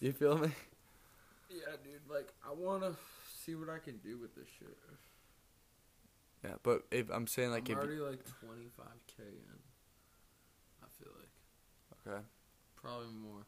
You 0.00 0.12
feel 0.12 0.38
me? 0.38 0.50
Yeah, 1.50 1.74
dude. 1.82 2.08
Like, 2.08 2.32
I 2.48 2.52
wanna 2.52 2.92
see 3.36 3.56
what 3.56 3.68
I 3.68 3.78
can 3.78 3.96
do 3.96 4.16
with 4.16 4.32
this 4.36 4.46
shit. 4.58 4.78
Yeah, 6.44 6.54
but 6.62 6.82
if 6.92 7.10
I'm 7.10 7.26
saying 7.26 7.50
like 7.50 7.68
I'm 7.68 7.72
if 7.72 7.78
already 7.78 7.98
like 7.98 8.20
25k 8.24 9.18
in. 9.18 9.58
I 10.80 10.86
feel 11.02 11.12
like 11.18 12.14
okay, 12.14 12.24
probably 12.76 13.08
more. 13.08 13.40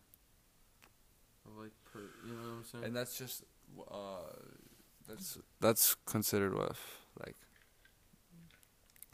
Of 1.47 1.57
like 1.57 1.71
per, 1.93 2.01
you 2.27 2.33
know 2.33 2.41
what 2.41 2.57
I'm 2.57 2.65
saying? 2.65 2.85
and 2.85 2.97
that's 2.97 3.17
just 3.17 3.45
uh, 3.89 4.33
that's 5.09 5.39
that's 5.61 5.95
considered 6.05 6.55
what 6.55 6.75
like 7.25 7.37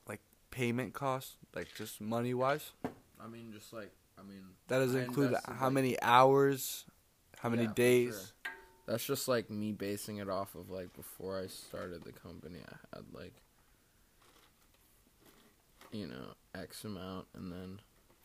like 0.08 0.20
payment 0.50 0.94
cost, 0.94 1.36
like 1.54 1.68
just 1.76 2.00
money 2.00 2.32
wise. 2.32 2.70
I 3.22 3.28
mean, 3.28 3.52
just 3.52 3.74
like 3.74 3.92
I 4.18 4.22
mean. 4.22 4.42
That 4.68 4.78
doesn't 4.80 5.00
I 5.00 5.04
include 5.04 5.36
how 5.44 5.66
like- 5.66 5.72
many 5.72 6.00
hours, 6.02 6.84
how 7.38 7.48
many 7.48 7.64
Yeah, 7.64 7.72
days. 7.74 8.14
sure. 8.14 8.52
That's 8.86 9.04
just 9.04 9.26
like 9.28 9.50
me 9.50 9.72
basing 9.72 10.18
it 10.18 10.28
off 10.28 10.54
of 10.54 10.70
like 10.70 10.92
before 10.94 11.40
I 11.40 11.48
started 11.48 12.04
the 12.04 12.12
company. 12.12 12.60
I 12.68 12.96
had 12.96 13.04
like, 13.12 13.34
you 15.92 16.06
know, 16.06 16.34
X 16.54 16.84
amount, 16.84 17.26
and 17.34 17.52
then 17.52 17.80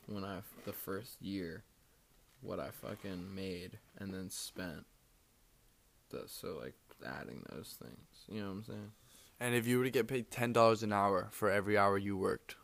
when 0.07 0.23
I 0.23 0.41
the 0.65 0.73
first 0.73 1.21
year, 1.21 1.63
what 2.41 2.59
I 2.59 2.69
fucking 2.71 3.33
made 3.33 3.79
and 3.97 4.13
then 4.13 4.29
spent. 4.29 4.85
That 6.09 6.29
so 6.29 6.59
like 6.61 6.75
adding 7.05 7.43
those 7.51 7.77
things. 7.81 8.25
You 8.27 8.41
know 8.41 8.47
what 8.47 8.53
I'm 8.53 8.63
saying? 8.65 8.91
And 9.39 9.55
if 9.55 9.65
you 9.65 9.77
were 9.79 9.85
to 9.85 9.89
get 9.91 10.07
paid 10.07 10.29
ten 10.29 10.53
dollars 10.53 10.83
an 10.83 10.91
hour 10.93 11.29
for 11.31 11.49
every 11.49 11.77
hour 11.77 11.97
you 11.97 12.17
worked, 12.17 12.55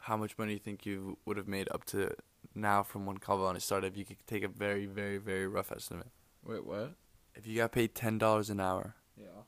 how 0.00 0.16
much 0.16 0.36
money 0.36 0.50
do 0.50 0.54
you 0.54 0.58
think 0.60 0.84
you 0.84 1.16
would 1.24 1.36
have 1.36 1.48
made 1.48 1.68
up 1.70 1.84
to 1.86 2.10
now 2.54 2.82
from 2.82 3.06
when 3.06 3.18
Calvani 3.18 3.60
started? 3.60 3.92
If 3.92 3.98
you 3.98 4.04
could 4.04 4.26
take 4.26 4.42
a 4.44 4.48
very, 4.48 4.86
very, 4.86 5.18
very 5.18 5.46
rough 5.46 5.72
estimate. 5.72 6.08
Wait, 6.44 6.64
what? 6.64 6.92
If 7.34 7.46
you 7.46 7.56
got 7.56 7.72
paid 7.72 7.94
ten 7.94 8.18
dollars 8.18 8.50
an 8.50 8.60
hour 8.60 8.94
Yeah. 9.16 9.42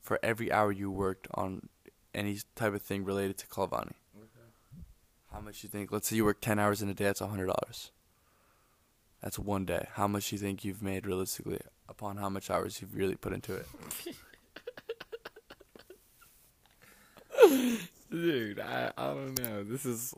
for 0.00 0.18
every 0.22 0.52
hour 0.52 0.70
you 0.72 0.90
worked 0.90 1.28
on 1.34 1.68
any 2.14 2.38
type 2.54 2.74
of 2.74 2.82
thing 2.82 3.04
related 3.04 3.38
to 3.38 3.46
Calvani, 3.46 3.94
how 5.32 5.40
much 5.40 5.62
you 5.62 5.68
think? 5.70 5.90
Let's 5.90 6.08
say 6.08 6.16
you 6.16 6.24
work 6.24 6.40
ten 6.40 6.58
hours 6.58 6.82
in 6.82 6.88
a 6.88 6.94
day. 6.94 7.04
That's 7.04 7.20
hundred 7.20 7.46
dollars. 7.46 7.90
That's 9.22 9.38
one 9.38 9.64
day. 9.64 9.86
How 9.94 10.06
much 10.08 10.28
do 10.30 10.36
you 10.36 10.40
think 10.40 10.64
you've 10.64 10.82
made 10.82 11.06
realistically 11.06 11.60
upon 11.88 12.16
how 12.18 12.28
much 12.28 12.50
hours 12.50 12.80
you've 12.80 12.94
really 12.94 13.14
put 13.14 13.32
into 13.32 13.54
it? 13.54 13.66
Dude, 18.10 18.60
I, 18.60 18.92
I 18.96 19.06
don't 19.14 19.38
know. 19.42 19.64
This 19.64 19.86
is 19.86 20.14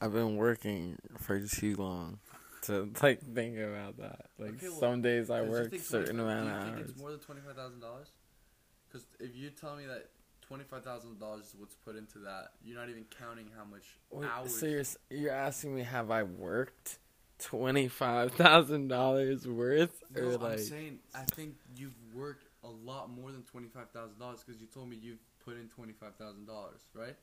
I've 0.00 0.12
been 0.12 0.36
working 0.36 0.96
for 1.18 1.40
too 1.40 1.76
long 1.76 2.18
to 2.62 2.90
like 3.02 3.20
think 3.34 3.58
about 3.58 3.98
that. 3.98 4.26
Like 4.38 4.54
Okay, 4.54 4.68
well, 4.68 4.78
some 4.78 5.02
days 5.02 5.30
I 5.30 5.42
work 5.42 5.70
think 5.70 5.82
certain 5.82 6.16
25 6.16 6.26
amount 6.26 6.48
do 6.48 6.54
of 6.54 6.64
think 6.64 6.76
hours. 6.76 6.90
It's 6.90 7.00
more 7.00 7.10
than 7.10 7.20
twenty 7.20 7.40
five 7.46 7.56
thousand 7.56 7.80
dollars. 7.80 8.08
Because 8.88 9.06
if 9.18 9.36
you 9.36 9.50
tell 9.50 9.76
me 9.76 9.86
that 9.86 10.08
twenty 10.40 10.64
five 10.64 10.84
thousand 10.84 11.18
dollars 11.20 11.46
is 11.46 11.54
what's 11.58 11.74
put 11.74 11.96
into 11.96 12.18
that, 12.20 12.52
you're 12.64 12.78
not 12.78 12.88
even 12.88 13.04
counting 13.18 13.46
how 13.56 13.64
much 13.64 13.84
Wait, 14.10 14.28
hours. 14.28 14.58
so 14.58 14.66
you're 14.66 14.84
you're 15.10 15.32
asking 15.32 15.74
me 15.74 15.82
have 15.82 16.10
I 16.10 16.22
worked 16.22 16.98
twenty 17.38 17.88
five 17.88 18.32
thousand 18.32 18.88
dollars 18.88 19.46
worth 19.46 20.02
no, 20.14 20.22
or 20.22 20.34
I'm 20.34 20.40
like 20.40 20.58
saying 20.58 20.98
I 21.14 21.22
think 21.22 21.54
you've 21.76 21.96
worked 22.14 22.46
a 22.64 22.68
lot 22.68 23.10
more 23.10 23.32
than 23.32 23.42
twenty 23.42 23.68
five 23.68 23.90
thousand 23.90 24.18
dollars 24.18 24.42
because 24.44 24.60
you 24.60 24.66
told 24.66 24.88
me 24.88 24.98
you've 25.00 25.20
put 25.44 25.56
in 25.56 25.68
twenty 25.68 25.92
five 25.92 26.14
thousand 26.16 26.46
dollars, 26.46 26.80
right? 26.94 27.16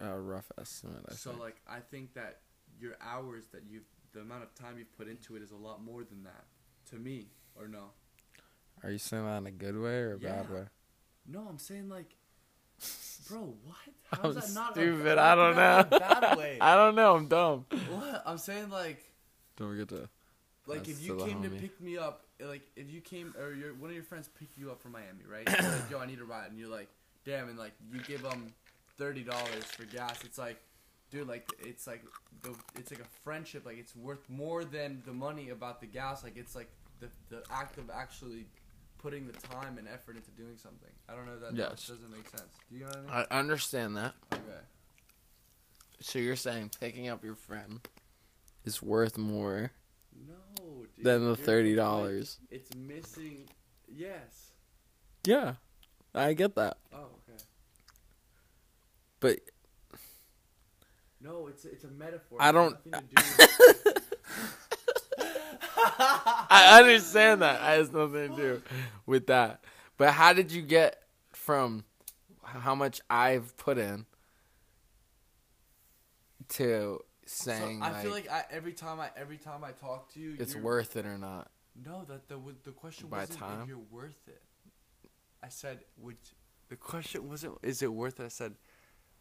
A 0.00 0.18
rough 0.18 0.50
estimate? 0.60 1.04
I 1.10 1.14
so 1.14 1.30
think. 1.30 1.42
like 1.42 1.56
I 1.68 1.80
think 1.80 2.14
that 2.14 2.40
your 2.80 2.96
hours 3.00 3.44
that 3.52 3.62
you've 3.68 3.84
the 4.12 4.20
amount 4.20 4.42
of 4.42 4.54
time 4.54 4.76
you've 4.78 4.96
put 4.96 5.08
into 5.08 5.36
it 5.36 5.42
is 5.42 5.50
a 5.52 5.56
lot 5.56 5.82
more 5.82 6.04
than 6.04 6.22
that 6.24 6.44
to 6.90 6.96
me 6.96 7.26
or 7.58 7.66
no 7.68 7.90
Are 8.82 8.90
you 8.90 8.98
saying 8.98 9.24
that 9.24 9.38
in 9.38 9.46
a 9.46 9.50
good 9.50 9.78
way 9.78 9.98
or 10.00 10.14
a 10.14 10.18
bad 10.18 10.50
way? 10.50 10.64
no 11.26 11.46
i'm 11.48 11.58
saying 11.58 11.88
like 11.88 12.16
bro 13.28 13.54
what 13.64 14.22
I'm 14.24 14.34
that 14.34 14.50
not 14.54 14.72
stupid. 14.74 15.16
I 15.18 15.34
don't 15.34 15.54
can 15.54 15.56
that 15.62 15.90
be 15.90 15.98
know. 15.98 16.00
bad 16.20 16.36
way? 16.38 16.58
I 16.60 16.74
don't 16.74 16.94
know. 16.94 17.14
I'm 17.16 17.28
dumb. 17.28 17.66
what 17.90 18.22
i'm 18.26 18.38
saying 18.38 18.68
like 18.70 19.02
Don't 19.56 19.68
forget 19.68 19.88
to. 19.90 20.08
like 20.66 20.88
if 20.88 21.02
you 21.02 21.16
came 21.16 21.42
to 21.42 21.48
pick 21.50 21.80
me 21.80 21.96
up 21.98 22.24
like 22.40 22.62
if 22.76 22.90
you 22.90 23.00
came 23.00 23.34
or 23.40 23.52
your 23.54 23.72
one 23.74 23.90
of 23.90 23.94
your 23.94 24.04
friends 24.04 24.28
picked 24.28 24.58
you 24.58 24.70
up 24.72 24.82
from 24.82 24.92
miami 24.92 25.24
right 25.30 25.46
like 25.48 25.90
yo 25.90 25.98
i 26.00 26.06
need 26.06 26.18
a 26.18 26.24
ride 26.24 26.50
and 26.50 26.58
you're 26.58 26.68
like 26.68 26.88
damn 27.24 27.48
and 27.48 27.56
like 27.58 27.72
you 27.92 28.00
give 28.00 28.22
them 28.22 28.52
$30 29.02 29.64
for 29.64 29.84
gas 29.84 30.16
it's 30.24 30.38
like 30.38 30.58
dude 31.10 31.26
like 31.28 31.48
it's 31.60 31.86
like 31.86 32.02
the 32.42 32.54
it's 32.78 32.90
like 32.90 33.00
a 33.00 33.08
friendship 33.24 33.66
like 33.66 33.78
it's 33.78 33.94
worth 33.96 34.28
more 34.28 34.64
than 34.64 35.02
the 35.06 35.12
money 35.12 35.50
about 35.50 35.80
the 35.80 35.86
gas 35.86 36.22
like 36.22 36.36
it's 36.36 36.54
like 36.54 36.70
the 37.00 37.08
the 37.28 37.42
act 37.50 37.78
of 37.78 37.90
actually 37.90 38.46
putting 38.98 39.26
the 39.26 39.32
time 39.32 39.78
and 39.78 39.88
effort 39.88 40.16
into 40.16 40.30
doing 40.32 40.56
something 40.56 40.90
i 41.08 41.14
don't 41.14 41.26
know 41.26 41.38
that 41.38 41.54
Yes. 41.56 41.88
doesn't 41.88 42.10
make 42.10 42.28
sense 42.28 42.54
do 42.70 42.76
you 42.76 42.82
know 42.82 42.86
what 42.88 42.96
i 42.98 43.00
mean 43.00 43.26
I 43.30 43.38
understand 43.38 43.96
that. 43.96 44.14
okay 44.32 44.42
So 46.00 46.18
you're 46.18 46.36
saying 46.36 46.70
picking 46.80 47.08
up 47.08 47.24
your 47.24 47.34
friend 47.34 47.80
is 48.64 48.80
worth 48.80 49.18
more 49.18 49.72
no 50.28 50.84
dude, 50.96 51.04
than 51.04 51.24
the 51.26 51.36
thirty 51.36 51.70
like, 51.70 51.84
dollars? 51.84 52.38
it's 52.50 52.74
missing 52.76 53.48
yes 53.88 54.52
Yeah, 55.24 55.54
I 56.14 56.32
get 56.34 56.54
that. 56.56 56.78
oh 56.94 57.08
But 59.22 59.38
No, 61.20 61.46
it's 61.46 61.64
it's 61.64 61.84
a 61.84 61.88
metaphor. 61.88 62.36
I 62.40 62.52
don't- 62.52 62.76
do 62.84 62.90
I 66.54 66.80
understand 66.80 67.42
that. 67.42 67.56
It 67.56 67.78
has 67.78 67.92
nothing 67.92 68.30
to 68.30 68.36
do 68.36 68.62
with 69.06 69.28
that. 69.28 69.64
But 69.96 70.12
how 70.12 70.32
did 70.32 70.50
you 70.52 70.62
get 70.62 71.00
from 71.32 71.84
how 72.42 72.74
much 72.74 73.00
I've 73.08 73.56
put 73.56 73.78
in 73.78 74.06
to 76.50 76.98
So 77.24 77.50
saying 77.50 77.82
I 77.82 77.92
like, 77.92 78.02
feel 78.02 78.10
like 78.10 78.30
I, 78.30 78.44
every 78.50 78.72
time 78.72 79.00
I 79.00 79.10
every 79.16 79.38
time 79.38 79.64
I 79.64 79.70
talk 79.72 80.12
to 80.14 80.20
you, 80.20 80.36
it's 80.38 80.56
worth 80.56 80.96
it 80.96 81.06
or 81.06 81.16
not? 81.18 81.50
No, 81.86 82.04
that 82.08 82.28
the 82.28 82.38
the 82.64 82.72
question 82.72 83.08
By 83.08 83.20
wasn't 83.20 83.38
time? 83.38 83.62
if 83.62 83.68
you're 83.68 83.78
worth 83.90 84.26
it. 84.26 84.42
I 85.42 85.48
said, 85.48 85.80
would 85.98 86.16
the 86.68 86.76
question 86.76 87.28
wasn't 87.28 87.58
is 87.62 87.82
it 87.82 87.92
worth 87.92 88.20
it? 88.20 88.24
I 88.24 88.28
said, 88.28 88.54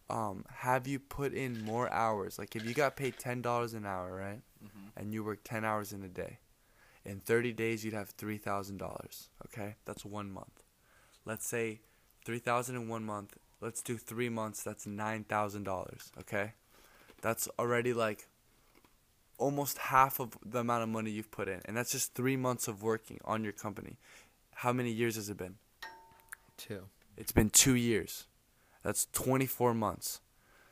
um, 0.09 0.45
have 0.49 0.87
you 0.87 0.99
put 0.99 1.33
in 1.33 1.63
more 1.63 1.91
hours? 1.91 2.37
Like 2.37 2.55
if 2.55 2.65
you 2.65 2.73
got 2.73 2.95
paid 2.95 3.17
ten 3.17 3.41
dollars 3.41 3.73
an 3.73 3.85
hour, 3.85 4.15
right, 4.15 4.41
and 4.97 5.13
you 5.13 5.23
work 5.23 5.39
ten 5.43 5.63
hours 5.63 5.93
in 5.93 6.03
a 6.03 6.07
day, 6.07 6.39
in 7.05 7.19
thirty 7.19 7.53
days 7.53 7.85
you'd 7.85 7.93
have 7.93 8.09
three 8.09 8.37
thousand 8.37 8.77
dollars. 8.77 9.29
Okay, 9.47 9.75
that's 9.85 10.03
one 10.03 10.31
month. 10.31 10.61
Let's 11.25 11.45
say 11.45 11.79
three 12.25 12.39
thousand 12.39 12.75
in 12.75 12.87
one 12.87 13.03
month. 13.05 13.37
Let's 13.61 13.81
do 13.81 13.97
three 13.97 14.29
months. 14.29 14.63
That's 14.63 14.85
nine 14.85 15.23
thousand 15.23 15.63
dollars. 15.63 16.11
Okay, 16.19 16.53
that's 17.21 17.47
already 17.59 17.93
like 17.93 18.27
almost 19.37 19.77
half 19.77 20.19
of 20.19 20.37
the 20.45 20.59
amount 20.59 20.83
of 20.83 20.89
money 20.89 21.11
you've 21.11 21.31
put 21.31 21.47
in, 21.47 21.61
and 21.65 21.75
that's 21.75 21.91
just 21.91 22.13
three 22.13 22.37
months 22.37 22.67
of 22.67 22.83
working 22.83 23.19
on 23.25 23.43
your 23.43 23.53
company. 23.53 23.97
How 24.55 24.73
many 24.73 24.91
years 24.91 25.15
has 25.15 25.29
it 25.29 25.37
been? 25.37 25.55
Two. 26.57 26.83
It's 27.17 27.31
been 27.31 27.49
two 27.49 27.75
years. 27.75 28.25
That's 28.83 29.07
24 29.11 29.73
months. 29.73 30.21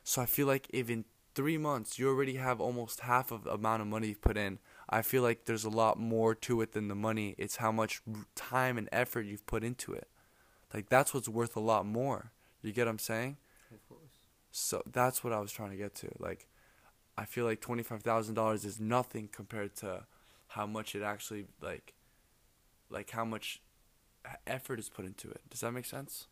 So 0.03 0.21
I 0.21 0.25
feel 0.25 0.47
like 0.47 0.67
if 0.71 0.89
in 0.89 1.05
three 1.35 1.57
months 1.57 1.99
you 1.99 2.07
already 2.09 2.35
have 2.35 2.59
almost 2.59 3.01
half 3.01 3.31
of 3.31 3.43
the 3.43 3.51
amount 3.51 3.81
of 3.81 3.87
money 3.87 4.07
you've 4.07 4.21
put 4.21 4.37
in, 4.37 4.59
I 4.89 5.01
feel 5.01 5.21
like 5.21 5.45
there's 5.45 5.65
a 5.65 5.69
lot 5.69 5.99
more 5.99 6.33
to 6.35 6.61
it 6.61 6.73
than 6.73 6.87
the 6.87 6.95
money. 6.95 7.35
It's 7.37 7.57
how 7.57 7.71
much 7.71 8.01
time 8.35 8.77
and 8.77 8.89
effort 8.91 9.25
you've 9.25 9.45
put 9.45 9.63
into 9.63 9.93
it. 9.93 10.07
Like 10.73 10.89
that's 10.89 11.13
what's 11.13 11.29
worth 11.29 11.55
a 11.55 11.61
lot 11.61 11.85
more. 11.85 12.31
You 12.61 12.71
get 12.71 12.85
what 12.85 12.91
I'm 12.91 12.99
saying? 12.99 13.37
Of 13.73 13.87
course. 13.87 14.01
So 14.51 14.81
that's 14.91 15.23
what 15.23 15.33
I 15.33 15.39
was 15.39 15.51
trying 15.51 15.71
to 15.71 15.77
get 15.77 15.95
to. 15.95 16.09
Like, 16.17 16.47
I 17.17 17.25
feel 17.25 17.45
like 17.45 17.61
twenty 17.61 17.83
five 17.83 18.01
thousand 18.03 18.35
dollars 18.35 18.65
is 18.65 18.79
nothing 18.79 19.29
compared 19.31 19.75
to 19.77 20.05
how 20.47 20.65
much 20.65 20.95
it 20.95 21.03
actually 21.03 21.45
like, 21.61 21.93
like 22.89 23.11
how 23.11 23.25
much 23.25 23.61
effort 24.47 24.79
is 24.79 24.89
put 24.89 25.05
into 25.05 25.29
it. 25.29 25.41
Does 25.49 25.61
that 25.61 25.71
make 25.71 25.85
sense? 25.85 26.27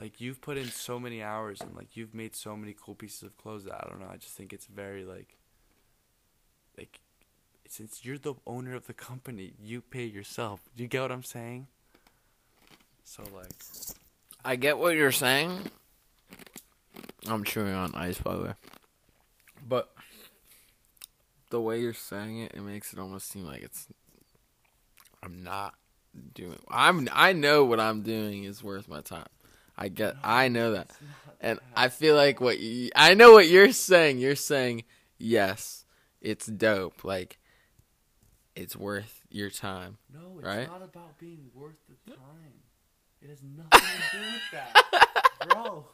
Like 0.00 0.18
you've 0.18 0.40
put 0.40 0.56
in 0.56 0.68
so 0.68 0.98
many 0.98 1.22
hours 1.22 1.60
and 1.60 1.76
like 1.76 1.94
you've 1.94 2.14
made 2.14 2.34
so 2.34 2.56
many 2.56 2.74
cool 2.80 2.94
pieces 2.94 3.22
of 3.22 3.36
clothes 3.36 3.64
that 3.64 3.74
I 3.74 3.86
don't 3.86 4.00
know. 4.00 4.08
I 4.10 4.16
just 4.16 4.34
think 4.34 4.54
it's 4.54 4.64
very 4.64 5.04
like, 5.04 5.36
like, 6.78 7.00
since 7.68 8.02
you're 8.02 8.16
the 8.16 8.34
owner 8.46 8.74
of 8.74 8.86
the 8.86 8.94
company, 8.94 9.52
you 9.62 9.82
pay 9.82 10.06
yourself. 10.06 10.60
You 10.74 10.86
get 10.86 11.02
what 11.02 11.12
I'm 11.12 11.22
saying? 11.22 11.66
So 13.04 13.24
like, 13.34 13.52
I 14.42 14.56
get 14.56 14.78
what 14.78 14.96
you're 14.96 15.12
saying. 15.12 15.70
I'm 17.28 17.44
chewing 17.44 17.74
on 17.74 17.94
ice, 17.94 18.18
by 18.18 18.36
the 18.36 18.42
way. 18.42 18.54
But 19.68 19.92
the 21.50 21.60
way 21.60 21.78
you're 21.78 21.92
saying 21.92 22.38
it, 22.38 22.52
it 22.54 22.62
makes 22.62 22.94
it 22.94 22.98
almost 22.98 23.28
seem 23.28 23.44
like 23.44 23.62
it's. 23.62 23.86
I'm 25.22 25.44
not 25.44 25.74
doing. 26.34 26.58
I'm. 26.70 27.06
I 27.12 27.34
know 27.34 27.64
what 27.66 27.78
I'm 27.78 28.00
doing 28.00 28.44
is 28.44 28.64
worth 28.64 28.88
my 28.88 29.02
time. 29.02 29.26
I 29.80 29.88
get. 29.88 30.16
I 30.22 30.48
know 30.48 30.72
that, 30.72 30.90
and 31.40 31.58
I 31.74 31.88
feel 31.88 32.14
like 32.14 32.40
what 32.40 32.58
you. 32.60 32.90
I 32.94 33.14
know 33.14 33.32
what 33.32 33.48
you're 33.48 33.72
saying. 33.72 34.18
You're 34.18 34.36
saying 34.36 34.84
yes, 35.18 35.84
it's 36.20 36.46
dope. 36.46 37.02
Like, 37.02 37.38
it's 38.54 38.76
worth 38.76 39.22
your 39.30 39.48
time. 39.50 39.96
No, 40.12 40.36
it's 40.38 40.46
Right? 40.46 40.68
not 40.68 40.82
about 40.82 41.18
being 41.18 41.46
worth 41.54 41.76
the 41.88 42.12
time. 42.12 42.18
It 43.22 43.30
has 43.30 43.42
nothing 43.42 43.70
to 43.80 44.16
do 44.16 44.22
with 44.22 44.50
that, 44.52 45.48
bro. 45.48 45.86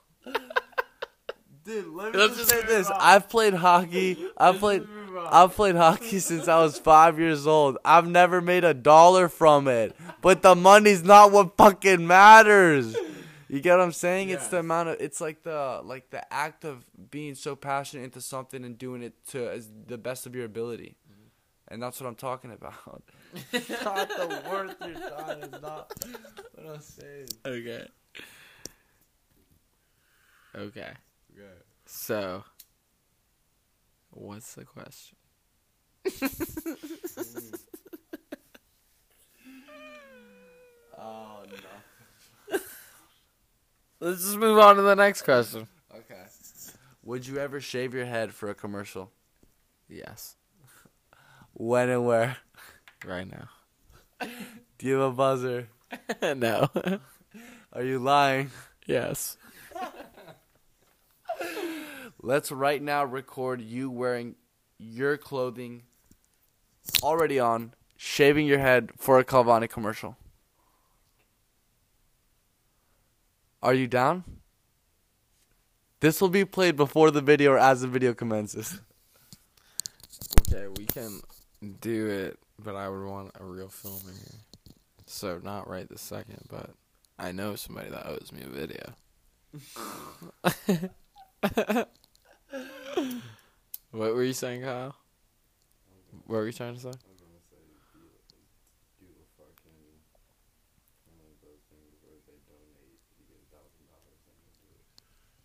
Dude, 1.64 1.87
let 1.94 2.12
me 2.12 2.18
Let's 2.18 2.37
just 2.37 2.51
say 2.51 2.62
this: 2.62 2.88
on. 2.88 2.96
I've 3.01 3.29
played 3.29 3.55
hockey. 3.55 4.16
I've 4.37 4.59
played. 4.59 4.85
I've 5.31 5.55
played 5.57 5.75
hockey 5.77 6.18
since 6.20 6.46
I 6.46 6.61
was 6.61 6.79
five 6.79 7.18
years 7.18 7.46
old. 7.46 7.79
I've 7.85 8.07
never 8.09 8.40
made 8.40 8.64
a 8.64 8.75
dollar 8.75 9.29
from 9.29 9.66
it, 9.66 9.96
but 10.22 10.42
the 10.42 10.55
money's 10.55 11.03
not 11.03 11.33
what 11.33 11.57
fucking 11.57 12.07
matters. 12.07 12.96
You 13.48 13.61
get 13.61 13.76
what 13.76 13.85
I'm 13.85 13.92
saying? 13.92 14.30
It's 14.30 14.48
the 14.48 14.59
amount 14.59 14.88
of. 14.88 14.96
It's 15.00 15.20
like 15.20 15.42
the 15.44 15.80
like 15.85 16.11
the 16.11 16.32
act 16.32 16.64
of 16.64 16.85
being 17.11 17.35
so 17.35 17.54
passionate 17.54 18.04
into 18.04 18.20
something 18.20 18.64
and 18.64 18.76
doing 18.76 19.02
it 19.02 19.14
to 19.28 19.48
as 19.50 19.68
the 19.87 19.98
best 19.98 20.26
of 20.26 20.35
your 20.35 20.44
ability, 20.44 20.96
mm-hmm. 21.09 21.28
and 21.68 21.82
that's 21.82 22.00
what 22.00 22.09
I'm 22.09 22.16
talking 22.16 22.50
about. 22.50 23.04
not 23.52 24.09
the 24.09 24.42
worth 24.50 24.76
your 24.80 25.11
time. 25.11 25.42
It's 25.42 25.62
not 25.62 25.92
what 26.54 26.74
I'm 26.74 26.80
saying. 26.80 27.28
Okay. 27.44 27.87
Okay. 30.56 30.92
So, 31.87 32.42
what's 34.11 34.54
the 34.54 34.64
question? 34.64 35.16
Mm. 37.16 37.54
Oh 40.98 41.42
no. 41.50 41.95
Let's 44.00 44.24
just 44.24 44.37
move 44.37 44.59
on 44.59 44.76
to 44.76 44.82
the 44.82 44.94
next 44.94 45.22
question. 45.22 45.66
Okay. 45.94 46.22
Would 47.02 47.26
you 47.26 47.38
ever 47.38 47.61
shave 47.61 47.94
your 47.94 48.04
head 48.06 48.32
for 48.35 48.50
a 48.50 48.54
commercial? 48.54 49.11
Yes, 49.88 50.37
When 51.52 51.88
and 51.88 52.04
where? 52.04 52.37
right 53.04 53.26
now. 53.30 53.48
Do 54.78 54.87
you 54.87 54.94
have 54.94 55.12
a 55.12 55.14
buzzer? 55.14 55.68
no. 56.22 56.68
Are 57.72 57.82
you 57.82 57.98
lying? 57.98 58.50
yes. 58.87 59.37
Let's 62.20 62.50
right 62.50 62.82
now 62.82 63.04
record 63.04 63.61
you 63.61 63.90
wearing 63.90 64.35
your 64.78 65.16
clothing 65.16 65.82
already 67.02 67.38
on, 67.38 67.72
shaving 67.96 68.46
your 68.46 68.59
head 68.59 68.90
for 68.96 69.18
a 69.18 69.24
Calvani 69.24 69.68
commercial. 69.70 70.16
Are 73.66 73.74
you 73.74 73.88
down? 73.88 74.22
This 75.98 76.20
will 76.20 76.29
be 76.29 76.44
played 76.44 76.76
before 76.76 77.11
the 77.11 77.20
video 77.20 77.50
or 77.50 77.59
as 77.59 77.81
the 77.81 77.88
video 77.88 78.14
commences. 78.14 78.81
Okay, 80.40 80.68
we 80.79 80.85
can 80.85 81.20
do 81.81 82.07
it, 82.07 82.38
but 82.62 82.76
I 82.76 82.88
would 82.88 83.05
want 83.05 83.33
a 83.40 83.44
real 83.44 83.66
filmer 83.66 84.12
here. 84.12 84.38
So 85.07 85.40
not 85.42 85.68
right 85.68 85.88
this 85.88 86.00
second, 86.00 86.42
but 86.48 86.70
I 87.18 87.33
know 87.33 87.57
somebody 87.57 87.90
that 87.90 88.07
owes 88.07 88.31
me 88.31 88.42
a 88.42 88.48
video. 88.48 88.94
what 93.90 94.14
were 94.14 94.22
you 94.22 94.33
saying, 94.33 94.62
Kyle? 94.62 94.94
What 96.26 96.37
were 96.37 96.46
you 96.46 96.52
trying 96.52 96.76
to 96.76 96.81
say? 96.81 96.92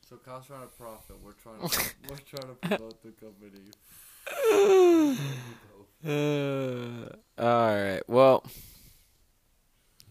So 0.07 0.17
Kyle's 0.17 0.45
trying 0.45 0.61
to 0.61 0.67
profit. 0.67 1.15
We're 1.23 1.31
trying 1.31 1.67
to 1.67 1.79
we're 2.09 2.17
trying 2.17 2.53
to 2.53 2.55
promote 2.55 3.01
the 3.01 3.11
company. 3.11 3.71
Uh, 6.03 7.05
all 7.37 7.75
right. 7.75 8.01
Well, 8.07 8.43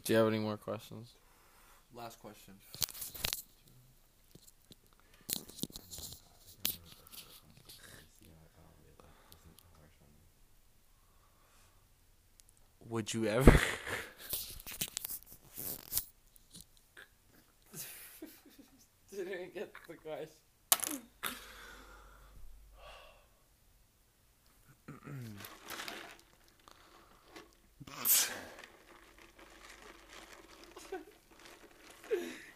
do 0.05 0.13
you 0.13 0.19
have 0.21 0.29
any 0.29 0.39
more 0.39 0.57
questions? 0.57 1.15
Last 1.93 2.21
question. 2.21 2.55
Would 12.89 13.13
you 13.13 13.27
ever? 13.27 13.61
The 19.91 19.97
question. 19.97 20.37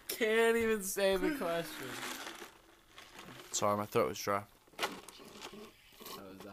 Can't 0.09 0.57
even 0.57 0.83
say 0.85 1.17
the 1.17 1.31
question. 1.31 1.89
Sorry, 3.51 3.77
my 3.79 3.87
throat 3.87 4.11
was 4.11 4.19
dry. 4.21 4.43
That 4.79 4.91
was 6.29 6.39
the 6.39 6.53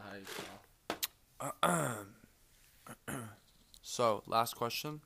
high. 1.60 1.94
So, 3.82 4.22
last 4.26 4.56
question. 4.56 5.00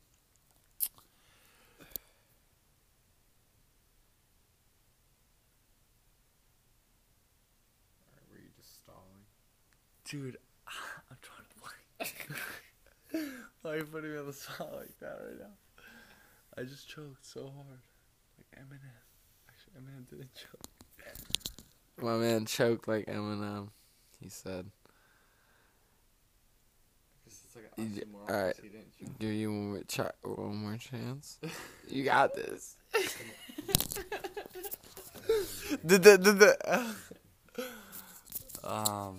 Were 8.30 8.38
you 8.38 8.48
just 8.56 8.74
stalling? 8.82 9.24
Dude, 10.16 10.38
I'm 11.11 11.18
trying 11.20 11.46
to 11.50 11.57
play. 11.61 13.20
Why 13.62 13.70
are 13.72 13.76
you 13.76 13.85
putting 13.85 14.12
me 14.12 14.18
on 14.18 14.26
the 14.26 14.33
spot 14.33 14.72
like 14.74 14.98
that 15.00 15.18
right 15.22 15.38
now? 15.38 15.52
I 16.57 16.62
just 16.62 16.88
choked 16.88 17.26
so 17.26 17.40
hard. 17.42 17.81
Like 18.38 18.48
Eminem. 18.59 18.96
Actually, 19.46 19.74
Eminem 19.79 20.09
didn't 20.09 20.35
choke. 20.35 20.70
My 22.00 22.16
man 22.16 22.46
choked 22.46 22.88
like 22.88 23.07
Eminem. 23.07 23.68
He 24.22 24.31
said, 24.31 24.70
You 27.76 28.02
alright. 28.31 28.57
"Give 29.18 29.33
you 29.33 29.50
one 29.50 29.68
more, 29.72 29.83
ch- 29.87 30.00
one 30.22 30.57
more 30.57 30.79
chance. 30.79 31.38
you 31.88 32.05
got 32.05 32.35
this." 32.35 32.76
the, 35.85 35.98
the, 35.98 36.16
the, 36.16 36.33
the. 36.33 37.64
um, 38.64 39.18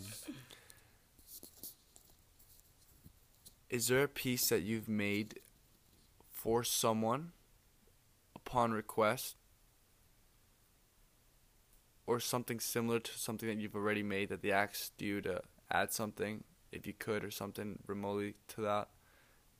is 3.70 3.88
there 3.88 4.04
a 4.04 4.08
piece 4.08 4.50
that 4.50 4.62
you've 4.62 4.90
made 4.90 5.40
for 6.30 6.64
someone 6.64 7.32
upon 8.36 8.72
request, 8.72 9.36
or 12.06 12.20
something 12.20 12.60
similar 12.60 13.00
to 13.00 13.20
something 13.20 13.50
that 13.50 13.58
you've 13.58 13.76
already 13.76 14.04
made 14.04 14.30
that 14.30 14.42
they 14.42 14.52
asked 14.52 15.02
you 15.02 15.20
to 15.20 15.42
add 15.70 15.92
something, 15.92 16.46
if 16.72 16.88
you 16.88 16.94
could, 16.94 17.24
or 17.24 17.32
something 17.32 17.80
remotely 17.86 18.36
to 18.48 18.62
that, 18.62 18.88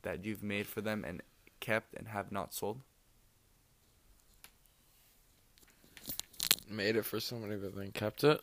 that 0.04 0.24
you've 0.24 0.42
made 0.42 0.66
for 0.66 0.80
them 0.80 1.04
and 1.04 1.22
kept 1.60 1.94
and 1.98 2.08
have 2.08 2.32
not 2.32 2.54
sold? 2.54 2.80
Made 6.70 6.96
it 6.96 7.04
for 7.04 7.20
somebody, 7.20 7.58
but 7.58 7.76
then 7.76 7.92
kept 7.92 8.24
it. 8.24 8.40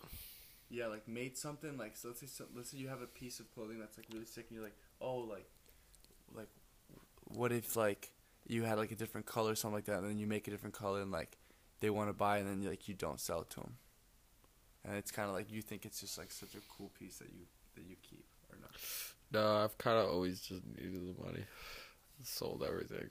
Yeah, 0.68 0.88
like 0.88 1.07
made 1.09 1.38
something 1.38 1.79
like 1.79 1.96
so. 1.96 2.09
Let's 2.09 2.20
say 2.20 2.27
some, 2.27 2.46
let's 2.55 2.70
say 2.70 2.79
you 2.79 2.88
have 2.88 3.00
a 3.00 3.07
piece 3.07 3.38
of 3.40 3.50
clothing 3.55 3.79
that's 3.79 3.96
like 3.96 4.07
really 4.12 4.27
sick, 4.27 4.46
and 4.48 4.57
you're 4.57 4.64
like, 4.64 4.77
oh, 5.04 5.18
like, 5.18 5.46
like, 6.34 6.48
what 7.24 7.52
if 7.52 7.76
like 7.76 8.10
you 8.46 8.62
had 8.62 8.78
like 8.78 8.90
a 8.90 8.96
different 8.96 9.26
color, 9.26 9.52
or 9.52 9.54
something 9.54 9.76
like 9.76 9.84
that, 9.86 9.98
and 9.98 10.08
then 10.08 10.18
you 10.18 10.26
make 10.26 10.48
a 10.48 10.50
different 10.50 10.74
color, 10.74 11.02
and 11.02 11.10
like 11.10 11.36
they 11.80 11.90
want 11.90 12.08
to 12.08 12.14
buy, 12.14 12.38
and 12.38 12.48
then 12.48 12.68
like 12.68 12.88
you 12.88 12.94
don't 12.94 13.20
sell 13.20 13.42
it 13.42 13.50
to 13.50 13.60
them, 13.60 13.74
and 14.84 14.96
it's 14.96 15.10
kind 15.10 15.28
of 15.28 15.34
like 15.34 15.50
you 15.50 15.62
think 15.62 15.84
it's 15.84 16.00
just 16.00 16.18
like 16.18 16.32
such 16.32 16.54
a 16.54 16.60
cool 16.76 16.90
piece 16.98 17.18
that 17.18 17.28
you 17.28 17.46
that 17.74 17.84
you 17.84 17.96
keep 18.08 18.24
or 18.50 18.56
not. 18.60 18.70
No, 19.32 19.64
I've 19.64 19.76
kind 19.78 19.98
of 19.98 20.10
always 20.10 20.40
just 20.40 20.62
needed 20.66 21.16
the 21.16 21.24
money. 21.24 21.44
Sold 22.22 22.64
everything. 22.66 23.10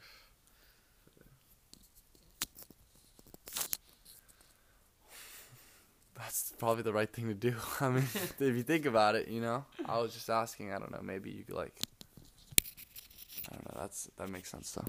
That's 6.18 6.54
probably 6.58 6.84
the 6.84 6.94
right 6.94 7.12
thing 7.12 7.28
to 7.28 7.34
do. 7.34 7.56
I 7.82 7.90
mean, 7.90 8.04
if 8.14 8.40
you 8.40 8.64
think 8.64 8.86
about 8.86 9.16
it, 9.16 9.28
you 9.28 9.42
know. 9.42 9.66
I 9.86 10.00
was 10.00 10.14
just 10.14 10.30
asking. 10.30 10.72
I 10.72 10.80
don't 10.80 10.92
know. 10.92 11.02
Maybe 11.02 11.32
you 11.32 11.44
could 11.44 11.56
like. 11.56 11.80
I 13.50 13.56
don't 13.56 13.66
know. 13.66 13.82
That's 13.82 14.10
that 14.18 14.30
makes 14.30 14.50
sense 14.50 14.72
though. 14.72 14.86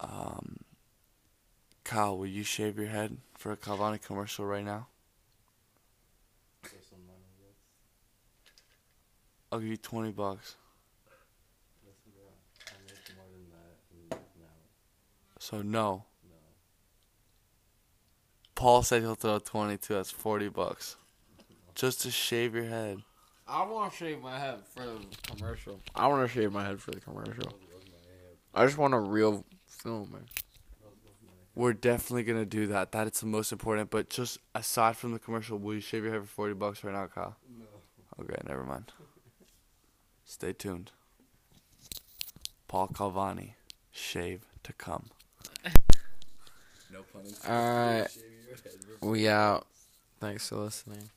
Um. 0.00 0.58
Kyle, 1.82 2.16
will 2.16 2.26
you 2.26 2.44
shave 2.44 2.78
your 2.78 2.88
head 2.88 3.18
for 3.36 3.52
a 3.52 3.56
Calvani 3.56 4.00
commercial 4.00 4.46
right 4.46 4.64
now? 4.64 4.86
I'll 9.52 9.60
give 9.60 9.68
you 9.68 9.76
twenty 9.76 10.10
bucks. 10.10 10.56
So 15.38 15.60
no. 15.60 16.04
Paul 18.54 18.82
said 18.82 19.02
he'll 19.02 19.14
throw 19.14 19.38
twenty 19.38 19.76
two. 19.76 19.94
That's 19.94 20.10
forty 20.10 20.48
bucks, 20.48 20.96
just 21.74 22.00
to 22.02 22.10
shave 22.10 22.54
your 22.54 22.64
head. 22.64 23.02
I 23.46 23.64
want 23.64 23.92
to 23.92 23.98
shave 23.98 24.22
my 24.22 24.38
head 24.38 24.60
for 24.74 24.82
the 24.84 25.00
commercial. 25.36 25.80
I 25.94 26.06
want 26.06 26.26
to 26.26 26.32
shave 26.32 26.52
my 26.52 26.64
head 26.64 26.80
for 26.80 26.92
the 26.92 27.00
commercial. 27.00 27.52
I 28.54 28.64
just 28.64 28.78
want 28.78 28.94
a 28.94 28.98
real 28.98 29.44
filmer. 29.66 30.22
We're 31.56 31.72
definitely 31.72 32.22
gonna 32.24 32.44
do 32.46 32.66
that. 32.68 32.92
That 32.92 33.06
is 33.06 33.20
the 33.20 33.26
most 33.26 33.52
important. 33.52 33.90
But 33.90 34.08
just 34.08 34.38
aside 34.54 34.96
from 34.96 35.12
the 35.12 35.18
commercial, 35.18 35.58
will 35.58 35.74
you 35.74 35.80
shave 35.80 36.04
your 36.04 36.12
head 36.12 36.22
for 36.22 36.28
forty 36.28 36.54
bucks 36.54 36.82
right 36.82 36.94
now, 36.94 37.06
Kyle? 37.06 37.36
No. 37.58 38.24
Okay, 38.24 38.40
never 38.48 38.64
mind. 38.64 38.92
Stay 40.24 40.52
tuned. 40.52 40.90
Paul 42.66 42.88
Calvani, 42.88 43.50
shave 43.90 44.46
to 44.62 44.72
come. 44.72 45.10
No 46.92 47.02
pun 47.12 47.22
intended. 47.22 47.50
All 47.50 48.00
right, 48.00 48.08
we 49.00 49.28
out. 49.28 49.66
Thanks 50.20 50.48
for 50.48 50.56
listening. 50.56 51.10